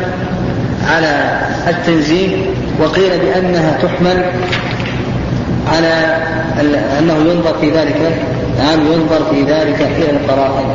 على 0.95 1.39
التنزيه 1.67 2.45
وقيل 2.79 3.19
بأنها 3.19 3.77
تحمل 3.81 4.25
على 5.73 6.17
أنه 6.99 7.31
ينظر 7.31 7.53
في 7.61 7.69
ذلك 7.71 8.17
نعم 8.57 8.79
ينظر 8.91 9.25
في 9.31 9.41
ذلك 9.41 9.81
إلى 9.97 10.09
القرائن 10.09 10.67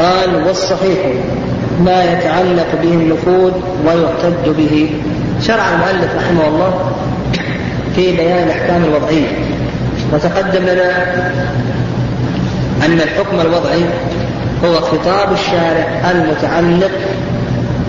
قال 0.00 0.46
والصحيح 0.46 0.98
ما 1.80 2.04
يتعلق 2.04 2.66
به 2.82 2.88
النفوذ 2.88 3.52
ويعتد 3.86 4.56
به. 4.56 4.90
شرع 5.42 5.64
المؤلف 5.68 6.16
رحمه 6.16 6.48
الله 6.48 6.92
في 7.96 8.16
بيان 8.16 8.42
الأحكام 8.42 8.84
الوضعية. 8.84 9.28
وتقدم 10.12 10.62
لنا 10.62 11.12
أن 12.86 13.00
الحكم 13.00 13.40
الوضعي 13.40 13.84
هو 14.64 14.74
خطاب 14.74 15.32
الشارع 15.32 16.10
المتعلق 16.10 16.90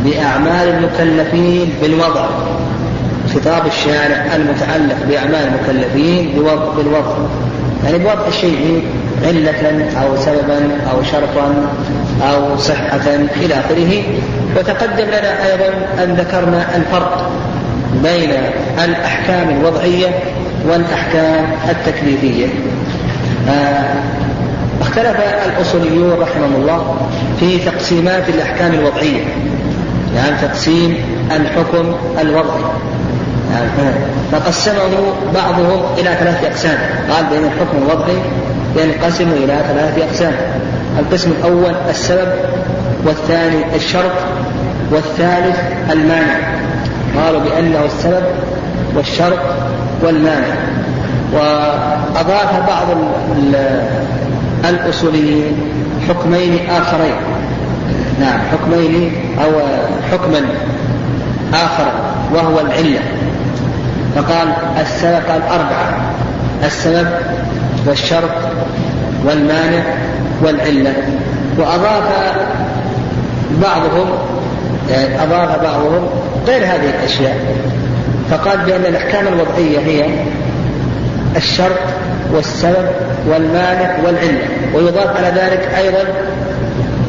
بأعمال 0.05 0.69
المكلفين 0.69 1.73
بالوضع. 1.81 2.25
خطاب 3.35 3.67
الشارع 3.67 4.35
المتعلق 4.35 4.97
بأعمال 5.09 5.47
المكلفين 5.47 6.31
بالوضع. 6.77 7.15
يعني 7.85 7.97
بوضع 7.97 8.27
الشيء 8.27 8.83
علة 9.25 9.89
أو 10.03 10.17
سببا 10.17 10.59
أو 10.91 11.03
شرطا 11.03 11.55
أو 12.21 12.57
صحة 12.57 13.15
إلى 13.41 13.53
آخره. 13.53 14.03
وتقدم 14.57 15.05
لنا 15.05 15.45
أيضا 15.51 15.73
أن 16.03 16.13
ذكرنا 16.13 16.75
الفرق 16.75 17.31
بين 18.03 18.31
الأحكام 18.83 19.49
الوضعية 19.49 20.19
والأحكام 20.69 21.45
التكليفية. 21.69 22.47
آه 23.49 23.95
اختلف 24.81 25.17
الأصوليون 25.45 26.11
رحمهم 26.11 26.55
الله 26.55 26.95
في 27.39 27.59
تقسيمات 27.59 28.29
الأحكام 28.29 28.73
الوضعية. 28.73 29.21
يعني 30.15 30.35
تقسيم 30.41 30.97
الحكم 31.31 31.95
الوضعي. 32.21 32.63
فقسمه 34.31 35.13
بعضهم 35.35 35.81
إلى 35.97 36.15
ثلاثة 36.19 36.47
أقسام. 36.47 36.77
قال 37.11 37.25
بين 37.25 37.43
الحكم 37.43 37.77
الوضعي 37.77 38.17
ينقسم 38.75 39.31
إلى 39.31 39.61
ثلاثة 39.67 40.05
أقسام. 40.05 40.33
القسم 40.99 41.31
الأول 41.31 41.73
السبب 41.89 42.31
والثاني 43.05 43.75
الشرط 43.75 44.11
والثالث 44.91 45.59
المانع. 45.91 46.37
قالوا 47.17 47.41
بأنه 47.41 47.85
السبب 47.85 48.23
والشرط 48.95 49.39
والمانع. 50.03 50.55
وأضاف 51.33 52.67
بعض 52.67 52.87
الأصوليين 54.69 55.57
حكمين 56.09 56.69
آخرين. 56.69 57.15
نعم 58.19 58.39
حكمين 58.51 59.11
أو 59.43 59.51
حكما 60.11 60.41
آخر 61.53 61.91
وهو 62.33 62.59
العلة. 62.59 62.99
فقال 64.15 64.53
السبب 64.81 65.21
قال 65.29 65.41
أربعة. 65.41 66.11
السبب 66.63 67.07
والشرط 67.87 68.31
والمانع 69.25 69.83
والعلة. 70.41 70.93
وأضاف 71.57 72.03
بعضهم 73.61 74.09
يعني 74.91 75.23
أضاف 75.23 75.63
بعضهم 75.63 76.09
غير 76.47 76.65
هذه 76.65 76.89
الأشياء. 76.99 77.37
فقال 78.31 78.57
بأن 78.57 78.85
الأحكام 78.85 79.27
الوضعية 79.27 79.79
هي 79.79 80.05
الشرط 81.35 81.79
والسبب 82.33 82.87
والمانع 83.27 83.95
والعلة. 84.05 84.47
ويضاف 84.73 85.17
على 85.17 85.27
ذلك 85.27 85.69
أيضا 85.77 86.03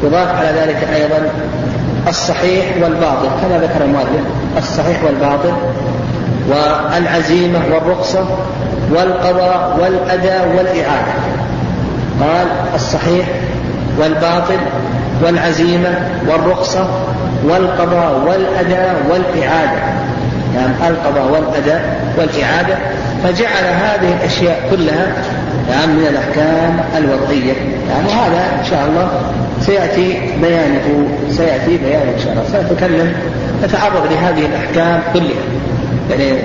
يضاف 0.03 0.35
على 0.35 0.47
ذلك 0.47 0.87
أيضا 0.95 1.29
الصحيح 2.07 2.65
والباطل. 2.81 3.27
كما 3.41 3.57
ذكر 3.57 3.85
المؤلف 3.85 4.25
الصحيح 4.57 5.03
والباطل 5.03 5.53
والعزيمة 6.49 7.59
والرخصة 7.73 8.25
والقضاء 8.91 9.77
والأداء 9.81 10.47
والإعادة 10.57 11.13
قال 12.21 12.47
الصحيح 12.75 13.25
والباطل 13.99 14.59
والعزيمة 15.23 15.99
والرخصة 16.27 16.87
والقضاء 17.43 18.21
والأداء 18.27 18.95
والإعادة 19.09 19.79
يعني 20.55 20.89
القضاء 20.89 21.31
والأداء 21.31 21.99
والإعادة 22.17 22.75
فجعل 23.23 23.63
هذه 23.63 24.13
الأشياء 24.19 24.67
كلها 24.71 25.07
يعني 25.69 25.93
من 25.93 26.07
الأحكام 26.07 26.79
الوضعية. 26.97 27.53
يعني 27.89 28.09
هذا 28.09 28.59
إن 28.59 28.65
شاء 28.69 28.85
الله 28.89 29.09
سيأتي 29.61 30.19
بيانه 30.41 31.07
سيأتي 31.29 31.77
بيانه 31.77 32.11
إن 32.17 32.19
شاء 32.23 32.33
الله. 32.33 32.43
سنتكلم 32.51 33.13
نتعرض 33.63 34.11
لهذه 34.11 34.45
الأحكام 34.45 35.01
كلها. 35.13 35.43
يعني 36.09 36.39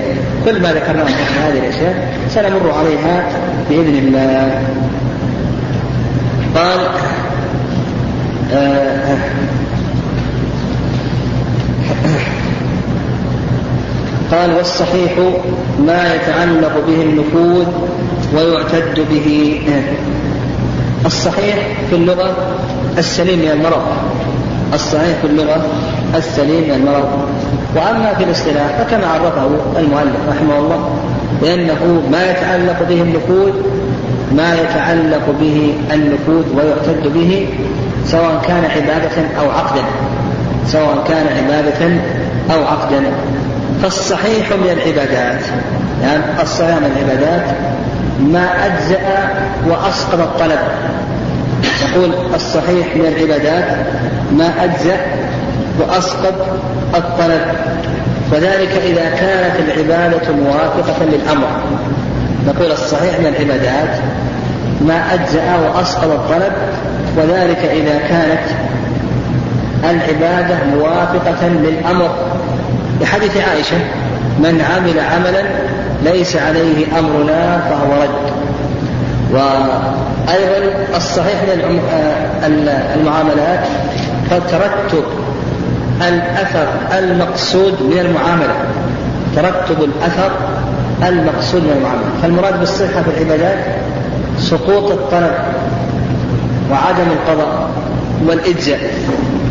كل 0.45 0.61
ما 0.61 0.73
ذكرناه 0.73 1.03
من 1.03 1.11
هذه 1.43 1.59
الأشياء 1.59 2.13
سنمر 2.29 2.71
عليها 2.71 3.29
بإذن 3.69 3.95
الله. 3.95 4.61
قال 6.55 6.79
آه 8.53 9.17
قال 14.31 14.53
والصحيح 14.53 15.11
ما 15.79 16.15
يتعلق 16.15 16.85
به 16.87 17.01
النفوذ 17.01 17.67
ويعتد 18.35 19.05
به. 19.09 19.59
الصحيح 21.05 21.67
في 21.89 21.95
اللغة 21.95 22.35
السليم 22.97 23.39
من 23.39 23.51
المرض. 23.51 23.83
الصحيح 24.73 25.17
في 25.21 25.27
اللغة 25.27 25.65
السليم 26.15 26.63
من 26.63 26.73
المرض. 26.73 27.09
وأما 27.75 28.13
في 28.17 28.23
الاصطلاح 28.23 28.67
فكما 28.79 29.07
عرفه 29.07 29.49
المؤلف 29.79 30.19
رحمه 30.29 30.57
الله 30.57 30.89
لأنه 31.41 32.01
ما 32.11 32.31
يتعلق 32.31 32.83
به 32.89 33.01
النفوذ 33.01 33.51
ما 34.35 34.55
يتعلق 34.55 35.35
به 35.39 35.73
النفوذ 35.93 36.43
ويعتد 36.55 37.13
به 37.13 37.47
سواء 38.05 38.41
كان 38.47 38.63
عبادة 38.65 39.39
أو 39.39 39.49
عقدا 39.49 39.83
سواء 40.67 41.03
كان 41.07 41.25
عبادة 41.37 42.01
أو 42.53 42.65
عقدا. 42.65 43.03
فالصحيح 43.83 44.51
من 44.51 44.69
العبادات 44.69 45.41
يعني 46.03 46.23
الصحيح 46.41 46.77
من 46.77 46.91
العبادات 46.97 47.55
ما 48.19 48.65
أجزأ 48.65 48.99
وأسقط 49.67 50.19
الطلب. 50.19 50.59
يقول 51.89 52.11
الصحيح 52.35 52.95
من 52.95 53.05
العبادات 53.05 53.77
ما 54.31 54.63
أجزأ 54.63 54.97
وأسقط 55.79 56.33
الطلب. 56.95 57.41
وذلك 58.31 58.81
إذا 58.85 59.09
كانت 59.19 59.59
العبادة 59.59 60.31
موافقة 60.31 61.05
للأمر. 61.05 61.47
نقول 62.47 62.71
الصحيح 62.71 63.19
من 63.19 63.25
العبادات 63.25 63.99
ما 64.81 65.13
أجزأ 65.13 65.55
وأسقط 65.55 66.11
الطلب 66.11 66.53
وذلك 67.17 67.57
إذا 67.57 67.99
كانت 68.09 68.47
العبادة 69.83 70.55
موافقة 70.75 71.47
للأمر. 71.47 72.09
لحديث 73.01 73.37
عائشة 73.37 73.77
من 74.39 74.61
عمل 74.61 74.99
عملا 74.99 75.43
ليس 76.03 76.35
عليه 76.35 76.99
أمرنا 76.99 77.61
فهو 77.69 78.01
رد. 78.03 78.31
وأيضا 79.31 80.97
الصحيح 80.97 81.41
من 81.43 81.79
المعاملات 82.95 83.59
فترتب 84.29 85.03
الأثر 86.07 86.67
المقصود 86.99 87.81
من 87.81 87.97
المعاملة. 87.97 88.53
ترتب 89.35 89.83
الأثر 89.83 90.31
المقصود 91.07 91.63
من 91.63 91.71
المعاملة. 91.77 92.09
فالمراد 92.21 92.59
بالصحة 92.59 93.01
في 93.01 93.17
العبادات 93.17 93.57
سقوط 94.39 94.91
الطلب 94.91 95.31
وعدم 96.71 97.11
القضاء 97.11 97.69
والإجزاء. 98.27 98.79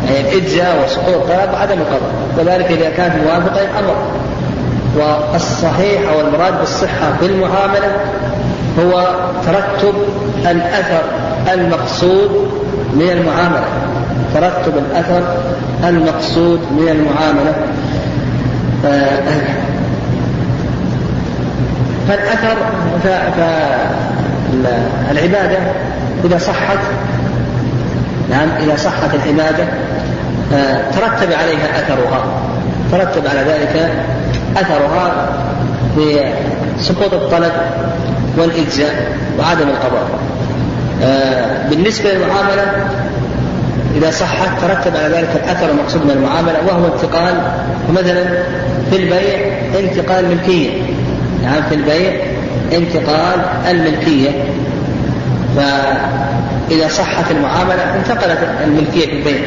يعني 0.05 0.29
الإجزاء 0.29 0.83
وسقوط 0.85 1.15
الطلب 1.15 1.53
وعدم 1.53 1.77
القضاء. 1.77 2.11
وذلك 2.37 2.71
إذا 2.71 2.89
كانت 2.89 3.15
موافقة 3.25 3.61
للأمر. 3.61 3.95
والصحيح 4.97 6.01
أو 6.13 6.21
المراد 6.21 6.59
بالصحة 6.59 7.13
في 7.19 7.25
المعاملة 7.25 7.91
هو 8.79 9.15
ترتب 9.45 9.93
الأثر 10.51 11.03
المقصود 11.53 12.51
من 12.93 13.09
المعاملة. 13.09 13.63
ترتب 14.33 14.77
الأثر 14.77 15.23
المقصود 15.83 16.59
من 16.71 16.87
المعاملة. 16.87 17.53
فالأثر 22.07 22.57
فالعبادة 25.09 25.57
إذا 26.25 26.37
صحت 26.37 26.77
نعم 28.29 28.49
إذا 28.59 28.75
صحت 28.75 29.09
العبادة 29.15 29.65
ترتب 30.91 31.33
عليها 31.33 31.79
أثرها. 31.79 32.23
ترتب 32.91 33.27
على 33.27 33.39
ذلك 33.39 33.91
أثرها 34.57 35.29
بسقوط 35.97 37.13
الطلب 37.13 37.51
والإجزاء 38.37 39.17
وعدم 39.39 39.69
القضاء. 39.69 40.07
بالنسبة 41.69 42.09
للمعاملة 42.09 42.65
إذا 43.95 44.11
صحت 44.11 44.61
ترتب 44.61 44.97
على 44.97 45.15
ذلك 45.15 45.29
الأثر 45.43 45.71
المقصود 45.71 46.05
من 46.05 46.11
المعاملة 46.11 46.55
وهو 46.67 46.93
انتقال 46.93 47.33
مثلا 47.93 48.23
في 48.89 48.95
البيع 48.95 49.39
انتقال 49.79 50.29
ملكية. 50.29 50.69
يعني 51.43 51.63
في 51.69 51.75
البيع 51.75 52.13
انتقال 52.73 53.39
الملكية. 53.69 54.29
فإذا 55.55 56.87
صحت 56.87 57.31
المعاملة 57.31 57.95
انتقلت 57.95 58.39
الملكية 58.63 59.05
في 59.05 59.13
البيع 59.13 59.41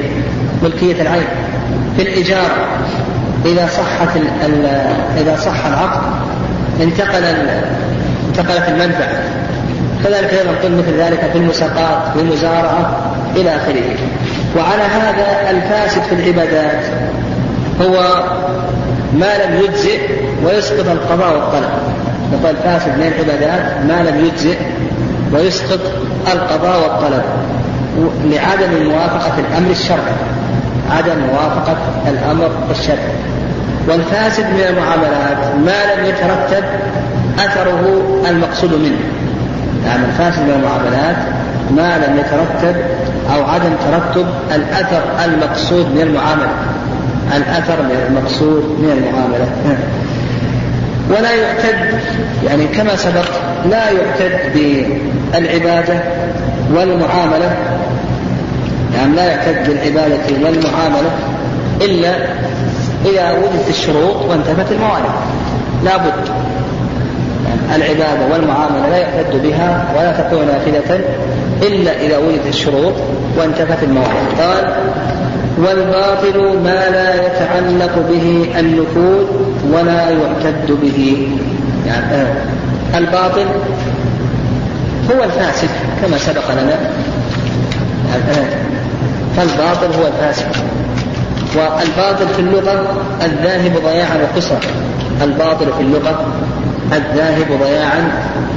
ملكية 0.62 1.02
العين. 1.02 1.26
في 1.96 2.02
الإجارة 2.02 2.66
إذا 3.44 3.66
صحت 3.66 4.08
إذا 5.18 5.36
صح 5.36 5.66
العقد 5.66 6.02
انتقل 6.80 7.24
انتقلت 8.28 8.68
المنفعة. 8.68 9.22
كذلك 10.04 10.34
أيضا 10.34 10.76
مثل 10.76 10.98
ذلك 10.98 11.30
في 11.32 11.38
المساقات 11.38 12.12
في 12.14 12.20
المزارعة 12.20 13.14
إلى 13.36 13.56
آخره. 13.56 13.96
وعلى 14.56 14.82
هذا 14.82 15.50
الفاسد 15.50 16.02
في 16.02 16.14
العبادات 16.14 16.84
هو 17.80 18.24
ما 19.12 19.44
لم 19.44 19.60
يجزئ 19.64 20.00
ويسقط 20.44 20.88
القضاء 20.88 21.34
والطلب 21.34 21.70
نقول 22.32 22.50
الفاسد 22.56 22.98
من 22.98 23.02
العبادات 23.02 23.84
ما 23.88 24.10
لم 24.10 24.24
يجزئ 24.24 24.56
ويسقط 25.32 25.80
القضاء 26.32 26.82
والطلب 26.82 27.22
لعدم 28.24 28.90
موافقة 28.90 29.32
الأمر 29.38 29.70
الشرعي. 29.70 30.14
عدم 30.90 31.18
موافقة 31.32 31.76
الأمر 32.08 32.50
الشرعي. 32.70 33.14
والفاسد 33.88 34.44
من 34.44 34.60
المعاملات 34.68 35.54
ما 35.66 35.94
لم 35.94 36.04
يترتب 36.04 36.64
أثره 37.38 38.02
المقصود 38.30 38.74
منه. 38.74 38.98
يعني 39.86 40.04
الفاسد 40.04 40.42
من 40.42 40.50
المعاملات 40.50 41.16
ما 41.70 42.06
لم 42.06 42.18
يترتب 42.18 42.76
أو 43.30 43.44
عدم 43.44 43.70
ترتب 43.90 44.26
الأثر 44.54 45.02
المقصود 45.24 45.86
من 45.94 46.00
المعاملة. 46.00 46.50
الأثر 47.36 47.74
المقصود 48.08 48.64
من 48.78 48.90
المعاملة. 48.90 49.48
ولا 51.10 51.34
يعتد 51.34 51.98
يعني 52.46 52.66
كما 52.66 52.96
سبق 52.96 53.28
لا 53.70 53.90
يعتد 53.90 54.52
بالعبادة 55.32 56.02
والمعاملة. 56.74 57.56
يعني 58.96 59.16
لا 59.16 59.24
يعتد 59.24 59.68
بالعبادة 59.68 60.16
والمعاملة 60.42 61.10
إلا 61.80 62.14
إذا 63.04 63.32
وجدت 63.32 63.68
الشروط 63.68 64.16
وانتفت 64.28 64.72
الموانع. 64.72 65.14
لا 65.84 65.96
بد. 65.96 66.28
العبادة 67.74 68.26
والمعاملة 68.32 68.88
لا 68.90 68.96
يعتد 68.96 69.42
بها 69.42 69.84
ولا 69.96 70.12
تكون 70.12 70.46
نافذة 70.46 71.00
إلا 71.62 72.00
إذا 72.00 72.18
وجدت 72.18 72.46
الشروط 72.48 72.92
وانتفت 73.38 73.82
الموانع 73.82 74.22
قال 74.38 74.74
والباطل 75.58 76.58
ما 76.64 76.90
لا 76.90 77.14
يتعلق 77.14 77.94
به 78.10 78.46
النفوذ 78.60 79.26
ولا 79.72 80.10
يعتد 80.10 80.78
به. 80.82 81.28
يعني 81.86 82.14
آه 82.14 82.36
الباطل 82.98 83.46
هو 85.10 85.24
الفاسد 85.24 85.68
كما 86.02 86.18
سبق 86.18 86.50
لنا. 86.52 86.78
آه 88.14 88.46
فالباطل 89.36 89.86
هو 90.00 90.06
الفاسد 90.06 90.46
والباطل 91.56 92.28
في 92.34 92.40
اللغة 92.40 92.96
الذاهب 93.22 93.72
ضياعا 93.84 94.18
وقصرا 94.22 94.60
الباطل 95.22 95.66
في 95.66 95.80
اللغة 95.80 96.26
الذاهب 96.92 97.60
ضياعا 97.64 98.12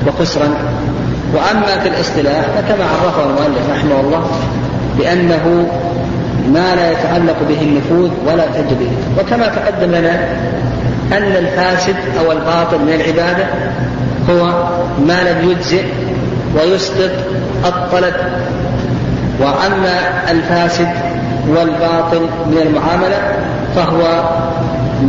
وخسرا. 0.07 0.47
وأما 1.33 1.79
في 1.83 1.89
الاصطلاح 1.89 2.41
فكما 2.41 2.85
عرفه 2.85 3.23
المؤلف 3.23 3.69
رحمه 3.71 3.99
الله 3.99 4.25
بأنه 4.97 5.67
ما 6.53 6.75
لا 6.75 6.91
يتعلق 6.91 7.35
به 7.49 7.61
النفوذ 7.61 8.09
ولا 8.27 8.45
به 8.79 8.91
وكما 9.19 9.47
تقدم 9.47 9.91
لنا 9.91 10.19
أن 11.11 11.35
الفاسد 11.35 11.95
أو 12.19 12.31
الباطل 12.31 12.79
من 12.79 12.93
العبادة 12.93 13.45
هو 14.29 14.45
ما 15.07 15.21
لم 15.23 15.51
يجزئ 15.51 15.83
ويسقط 16.55 17.11
الطلب. 17.65 18.13
وأما 19.39 19.99
الفاسد 20.31 20.87
والباطل 21.47 22.21
من 22.21 22.57
المعاملة 22.57 23.17
فهو 23.75 24.23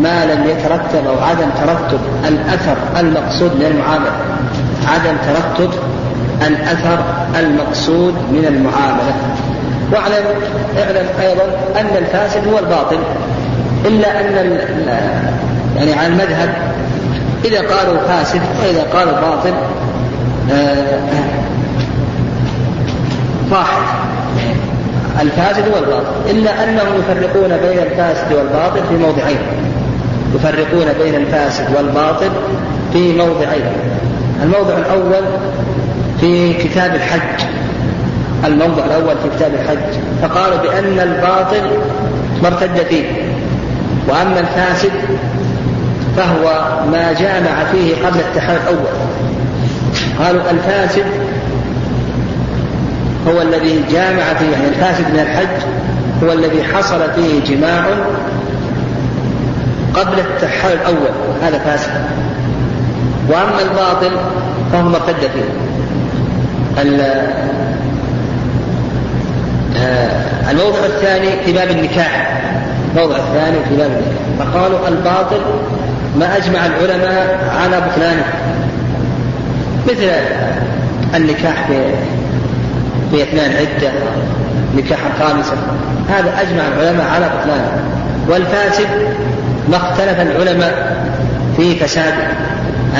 ما 0.02 0.24
لم 0.24 0.46
يترتب 0.46 1.06
أو 1.06 1.24
عدم 1.24 1.48
ترتب 1.64 2.00
الأثر 2.28 2.76
المقصود 2.96 3.50
من 3.56 3.66
المعاملة. 3.66 4.12
عدم 4.86 5.16
ترتب 5.26 5.70
الأثر 6.46 6.98
المقصود 7.40 8.14
من 8.14 8.44
المعاملة. 8.48 9.14
واعلم 9.92 10.24
اعلم 10.78 11.06
أيضا 11.20 11.44
أن 11.80 11.96
الفاسد 11.98 12.48
هو 12.48 12.58
الباطل 12.58 12.98
إلا 13.84 14.20
أن 14.20 14.58
يعني 15.76 15.94
على 15.94 16.06
المذهب 16.06 16.54
إذا 17.44 17.58
قالوا 17.58 17.98
فاسد 18.08 18.40
وإذا 18.62 18.82
قالوا 18.82 19.12
باطل 19.12 19.54
آه 20.52 21.00
واحد 23.50 23.82
الفاسد 25.20 25.64
والباطل 25.74 26.30
إلا 26.30 26.64
أنهم 26.64 26.86
يفرقون 26.98 27.48
بين 27.48 27.78
الفاسد 27.78 28.32
والباطل 28.32 28.80
في 28.88 28.94
موضعين. 28.96 29.38
يفرقون 30.34 30.86
بين 31.02 31.14
الفاسد 31.14 31.64
والباطل 31.76 32.30
في 32.92 33.12
موضعين. 33.12 33.72
الموضع 34.42 34.74
الأول 34.78 35.24
في 36.20 36.54
كتاب 36.54 36.94
الحج 36.94 37.44
الموضع 38.44 38.84
الأول 38.84 39.14
في 39.22 39.36
كتاب 39.36 39.54
الحج 39.54 40.00
فقالوا 40.22 40.58
بأن 40.58 40.98
الباطل 41.00 41.62
ما 42.42 42.48
ارتد 42.48 42.86
فيه 42.88 43.04
وأما 44.08 44.40
الفاسد 44.40 44.92
فهو 46.16 46.62
ما 46.92 47.12
جامع 47.12 47.64
فيه 47.72 48.06
قبل 48.06 48.20
التحرير 48.20 48.60
الأول. 48.60 48.98
قالوا 50.18 50.50
الفاسد 50.50 51.04
هو 53.28 53.42
الذي 53.42 53.84
جامع 53.92 54.34
فيه 54.38 54.50
يعني 54.50 54.68
الفاسد 54.68 55.10
من 55.12 55.20
الحج 55.20 55.62
هو 56.24 56.32
الذي 56.32 56.64
حصل 56.64 57.00
فيه 57.16 57.54
جماع 57.54 57.84
قبل 59.94 60.18
التحرير 60.18 60.74
الأول 60.74 61.12
هذا 61.42 61.58
فاسد. 61.58 61.90
وأما 63.28 63.62
الباطل 63.62 64.16
فهو 64.72 64.88
ما 64.88 64.96
ارتد 64.96 65.20
فيه. 65.20 65.67
الموضع 70.50 70.84
الثاني 70.84 71.30
في 71.44 71.52
باب 71.52 71.70
النكاح. 71.70 72.40
الموضع 72.94 73.16
الثاني 73.16 73.56
في 73.68 73.76
باب 73.76 73.90
النكاح. 73.90 74.48
فقالوا 74.52 74.88
الباطل 74.88 75.40
ما 76.18 76.36
أجمع 76.36 76.66
العلماء 76.66 77.38
على 77.62 77.80
بطلانه. 77.80 78.24
مثل 79.86 80.10
النكاح 81.14 81.68
في 83.10 83.22
اثناء 83.22 83.46
العدة 83.46 83.92
نكاح 84.76 84.98
الخامسة 85.14 85.56
هذا 86.08 86.32
أجمع 86.40 86.62
العلماء 86.68 87.06
على 87.14 87.26
بطلانه. 87.26 87.82
والفاسد 88.28 88.88
ما 89.70 89.76
اختلف 89.76 90.20
العلماء 90.20 90.96
في 91.56 91.76
فساده. 91.76 92.28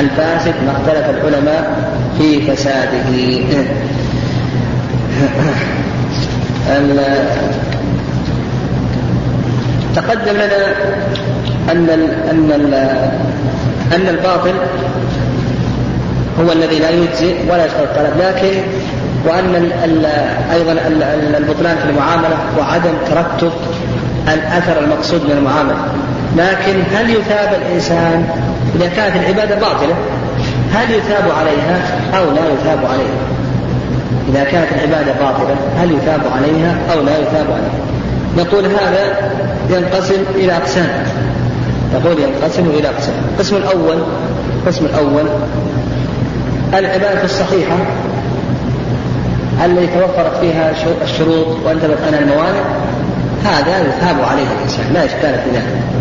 الفاسد 0.00 0.54
ما 0.66 0.72
اختلف 0.72 1.10
العلماء 1.10 1.92
في 2.18 2.40
فساده. 2.40 3.44
تقدم 9.96 10.32
لنا 10.32 10.66
أن 11.72 11.90
أن 12.30 12.72
أن 13.92 14.08
الباطل 14.08 14.54
هو 16.40 16.52
الذي 16.52 16.78
لا 16.78 16.90
يجزي 16.90 17.34
ولا 17.50 17.66
يشغل 17.66 17.82
الطلب 17.82 18.12
لكن 18.18 18.60
وأن 19.26 19.70
أيضا 20.52 20.72
البطلان 21.38 21.76
في 21.76 21.90
المعاملة 21.90 22.36
وعدم 22.58 22.92
ترتب 23.10 23.52
الأثر 24.34 24.84
المقصود 24.84 25.24
من 25.24 25.30
المعاملة. 25.30 25.76
لكن 26.36 26.82
هل 26.94 27.10
يثاب 27.10 27.48
الإنسان 27.62 28.28
إذا 28.74 28.88
كانت 28.88 29.16
العبادة 29.16 29.54
باطلة؟ 29.54 29.94
هل 30.74 30.90
يثاب 30.90 31.24
عليها 31.38 31.80
أو 32.18 32.24
لا 32.24 32.52
يثاب 32.52 32.78
عليها؟ 32.84 33.18
إذا 34.28 34.44
كانت 34.44 34.72
العبادة 34.72 35.12
باطلة 35.12 35.56
هل 35.76 35.92
يثاب 35.92 36.20
عليها 36.36 36.78
أو 36.92 37.02
لا 37.02 37.18
يثاب 37.18 37.46
عليها؟ 37.50 37.88
نقول 38.36 38.64
هذا 38.64 39.32
ينقسم 39.70 40.22
إلى 40.34 40.56
أقسام. 40.56 41.04
نقول 41.94 42.16
ينقسم 42.18 42.66
إلى 42.66 42.88
أقسام. 42.88 43.14
القسم 43.34 43.56
الأول 43.56 44.02
القسم 44.56 44.84
الأول 44.84 45.24
العبادة 46.74 47.24
الصحيحة 47.24 47.76
التي 49.64 49.86
توفرت 49.86 50.36
فيها 50.40 50.72
الشروط 51.04 51.46
وانتبت 51.66 51.98
أنا 52.08 52.18
الموانع 52.18 52.62
هذا 53.44 53.78
يثاب 53.78 54.16
عليه 54.30 54.46
الإنسان 54.58 54.92
لا 54.94 55.04
إشكال 55.04 55.38
في 55.44 55.50
ذلك. 55.50 55.97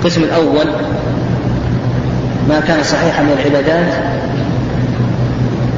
القسم 0.00 0.22
الأول 0.22 0.66
ما 2.48 2.60
كان 2.60 2.82
صحيحا 2.82 3.22
من 3.22 3.32
العبادات 3.40 3.92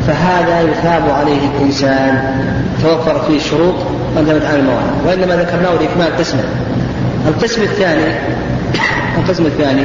فهذا 0.06 0.60
يثاب 0.60 1.10
عليه 1.10 1.38
الإنسان 1.56 2.34
توفرت 2.82 3.24
فيه 3.24 3.36
الشروط 3.36 3.74
وانتبت 4.16 4.42
عن 4.46 4.54
الموانع 4.54 4.92
وإنما 5.06 5.36
ذكرناه 5.36 5.72
لإكمال 5.72 6.18
قسمه. 6.18 6.44
القسم 7.28 7.62
الثاني 7.62 8.14
القسم 9.18 9.46
الثاني 9.46 9.84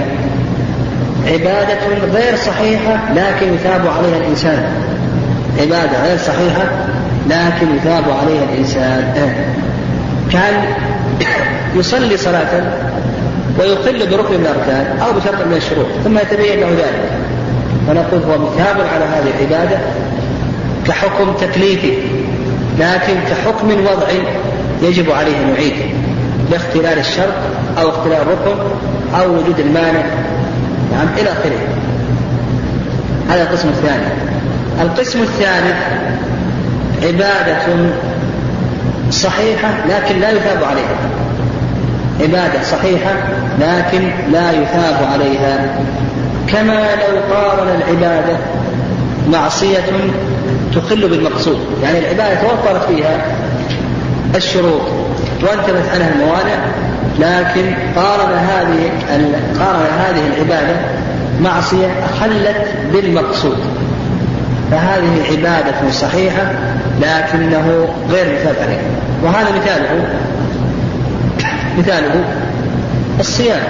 عبادة 1.28 1.78
غير 2.14 2.36
صحيحة 2.36 3.14
لكن 3.16 3.54
يثاب 3.54 3.88
عليها 3.88 4.18
الإنسان. 4.18 4.64
عبادة 5.60 6.04
غير 6.08 6.18
صحيحة 6.18 6.66
لكن 7.30 7.76
يثاب 7.76 8.04
عليها 8.22 8.44
الإنسان. 8.54 9.14
كان 10.32 10.54
يصلي 11.76 12.18
صلاة 12.18 12.64
ويقل 13.60 14.10
بركن 14.10 14.34
من 14.34 14.46
الأركان 14.46 15.00
أو 15.00 15.12
بشرط 15.12 15.48
من 15.48 15.58
الشروط 15.58 15.86
ثم 16.04 16.18
يتبين 16.18 16.60
له 16.60 16.70
ذلك. 16.70 17.12
ونقول 17.90 18.22
هو 18.24 18.38
مثاب 18.38 18.76
على 18.94 19.06
هذه 19.06 19.32
العبادة 19.40 19.78
كحكم 20.88 21.34
تكليفي 21.34 21.94
لكن 22.80 23.14
كحكم 23.30 23.72
وضعي 23.72 24.22
يجب 24.82 25.12
عليه 25.12 25.38
أن 25.38 25.50
يعيده 25.50 25.86
لاختلال 26.52 27.00
الشرط 27.00 27.34
أو 27.78 27.90
اختلال 27.90 28.22
الركن 28.22 28.60
أو 29.20 29.32
وجود 29.32 29.60
المانع. 29.60 30.04
نعم 30.92 31.08
إلى 31.18 31.30
آخره. 31.30 31.60
هذا 33.30 33.44
القسم 33.44 33.70
الثاني. 33.70 34.08
القسم 34.82 35.22
الثالث 35.22 35.76
عبادة 37.04 37.92
صحيحة 39.12 39.70
لكن 39.90 40.20
لا 40.20 40.32
يثاب 40.32 40.64
عليها. 40.64 40.98
عبادة 42.22 42.64
صحيحة 42.64 43.12
لكن 43.60 44.12
لا 44.32 44.52
يثاب 44.52 45.08
عليها. 45.14 45.80
كما 46.48 46.88
لو 46.96 47.36
قارن 47.36 47.70
العبادة 47.82 48.38
معصية 49.32 49.86
تخل 50.76 51.10
بالمقصود. 51.10 51.60
يعني 51.84 52.00
العبادة 52.00 52.42
توفرت 52.42 52.88
فيها 52.88 53.26
الشروط 54.36 54.82
وانتبت 55.42 55.90
عنها 55.94 56.12
الموانع 56.14 56.66
لكن 57.20 57.74
قارن 57.96 58.34
هذه 58.34 58.90
قارن 59.60 59.86
هذه 60.00 60.22
العبادة 60.28 60.76
معصية 61.42 61.88
أخلت 62.06 62.68
بالمقصود. 62.94 63.58
فهذه 64.72 65.24
عبادة 65.32 65.92
صحيحة 65.92 66.52
لكنه 67.02 67.88
غير 68.10 68.26
مثال 68.26 68.56
عليه 68.64 68.82
وهذا 69.24 69.48
مثاله. 69.56 70.08
مثاله 71.78 72.24
الصيام. 73.38 73.62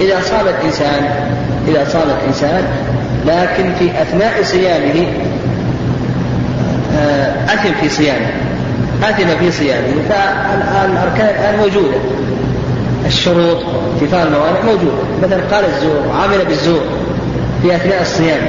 إذا 0.00 0.20
صام 0.22 0.46
الإنسان 0.48 1.02
إذا 1.68 1.86
صام 1.92 2.02
الإنسان 2.20 2.64
لكن 3.26 3.74
في 3.78 4.02
أثناء 4.02 4.42
صيامه 4.42 5.06
آه، 6.96 7.44
أثم 7.44 7.72
في 7.80 7.88
صيامه. 7.88 8.26
أثم 9.02 9.38
في 9.38 9.50
صيامه. 9.50 9.94
فالأركان 10.08 11.58
موجودة. 11.58 11.96
الشروط 13.06 13.56
اتفاق 13.96 14.22
الموانع 14.22 14.60
موجودة. 14.64 15.02
مثلا 15.22 15.40
قال 15.52 15.64
الزور 15.64 16.06
وعمل 16.08 16.44
بالزور 16.44 16.82
في 17.62 17.76
أثناء 17.76 18.02
الصيام. 18.02 18.42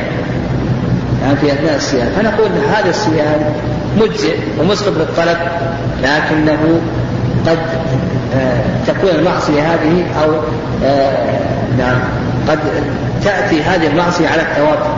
يعني 1.24 1.36
في 1.42 1.54
أثناء 1.54 1.76
الصيام. 1.76 2.08
فنقول 2.18 2.50
هذا 2.76 2.90
الصيام 2.90 3.54
مجزئ 3.98 4.38
ومسقط 4.60 4.94
للطلب 4.98 5.38
لكنه 6.04 6.80
قد 7.48 7.58
تكون 8.88 9.10
المعصية 9.10 9.62
هذه 9.62 10.06
أو 10.24 10.32
آه، 10.86 11.40
نعم 11.78 11.98
قد 12.48 12.60
تأتي 13.24 13.64
هذه 13.64 13.88
المعصية 13.88 14.28
على 14.28 14.42
التواتر 14.42 14.96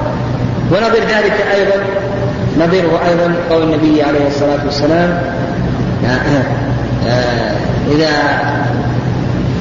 ونظير 0.72 1.02
ذلك 1.02 1.46
أيضا 1.56 1.84
نظيره 2.60 3.00
أيضا 3.10 3.34
قول 3.50 3.64
النبي 3.64 4.04
عليه 4.04 4.28
الصلاة 4.28 4.66
والسلام 4.66 5.22
آه، 7.08 7.52
إذا 7.92 8.10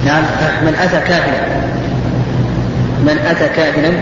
نعم 0.06 0.22
من 0.62 0.74
أتى 0.82 1.00
كاهنا 1.08 1.40
من 3.02 3.18
أتى 3.30 3.48
كاهنا 3.48 3.92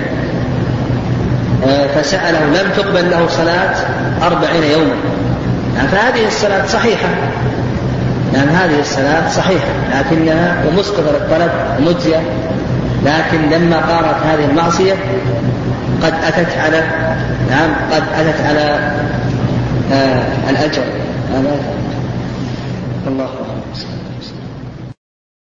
فسأله 1.95 2.47
لم 2.47 2.71
تقبل 2.77 3.11
له 3.11 3.29
صلاة 3.29 3.75
أربعين 4.23 4.63
يوما. 4.63 4.95
يعني 5.77 5.89
فهذه 5.89 6.27
الصلاة 6.27 6.67
صحيحة. 6.67 7.09
يعني 8.35 8.51
هذه 8.51 8.81
الصلاة 8.81 9.29
صحيحة 9.29 9.67
لكنها 9.99 10.65
ومسقطة 10.69 11.03
للطلب 11.13 11.51
ومجزية 11.79 12.21
لكن 13.05 13.51
لما 13.51 13.77
قارت 13.77 14.17
هذه 14.27 14.45
المعصية 14.51 14.93
قد 16.03 16.15
أتت 16.27 16.59
على 16.59 16.83
نعم 17.51 17.71
قد 17.93 18.03
أتت 18.19 18.41
على 18.47 18.91
آه 19.93 20.51
الأجر. 20.51 20.83
الله 23.07 23.29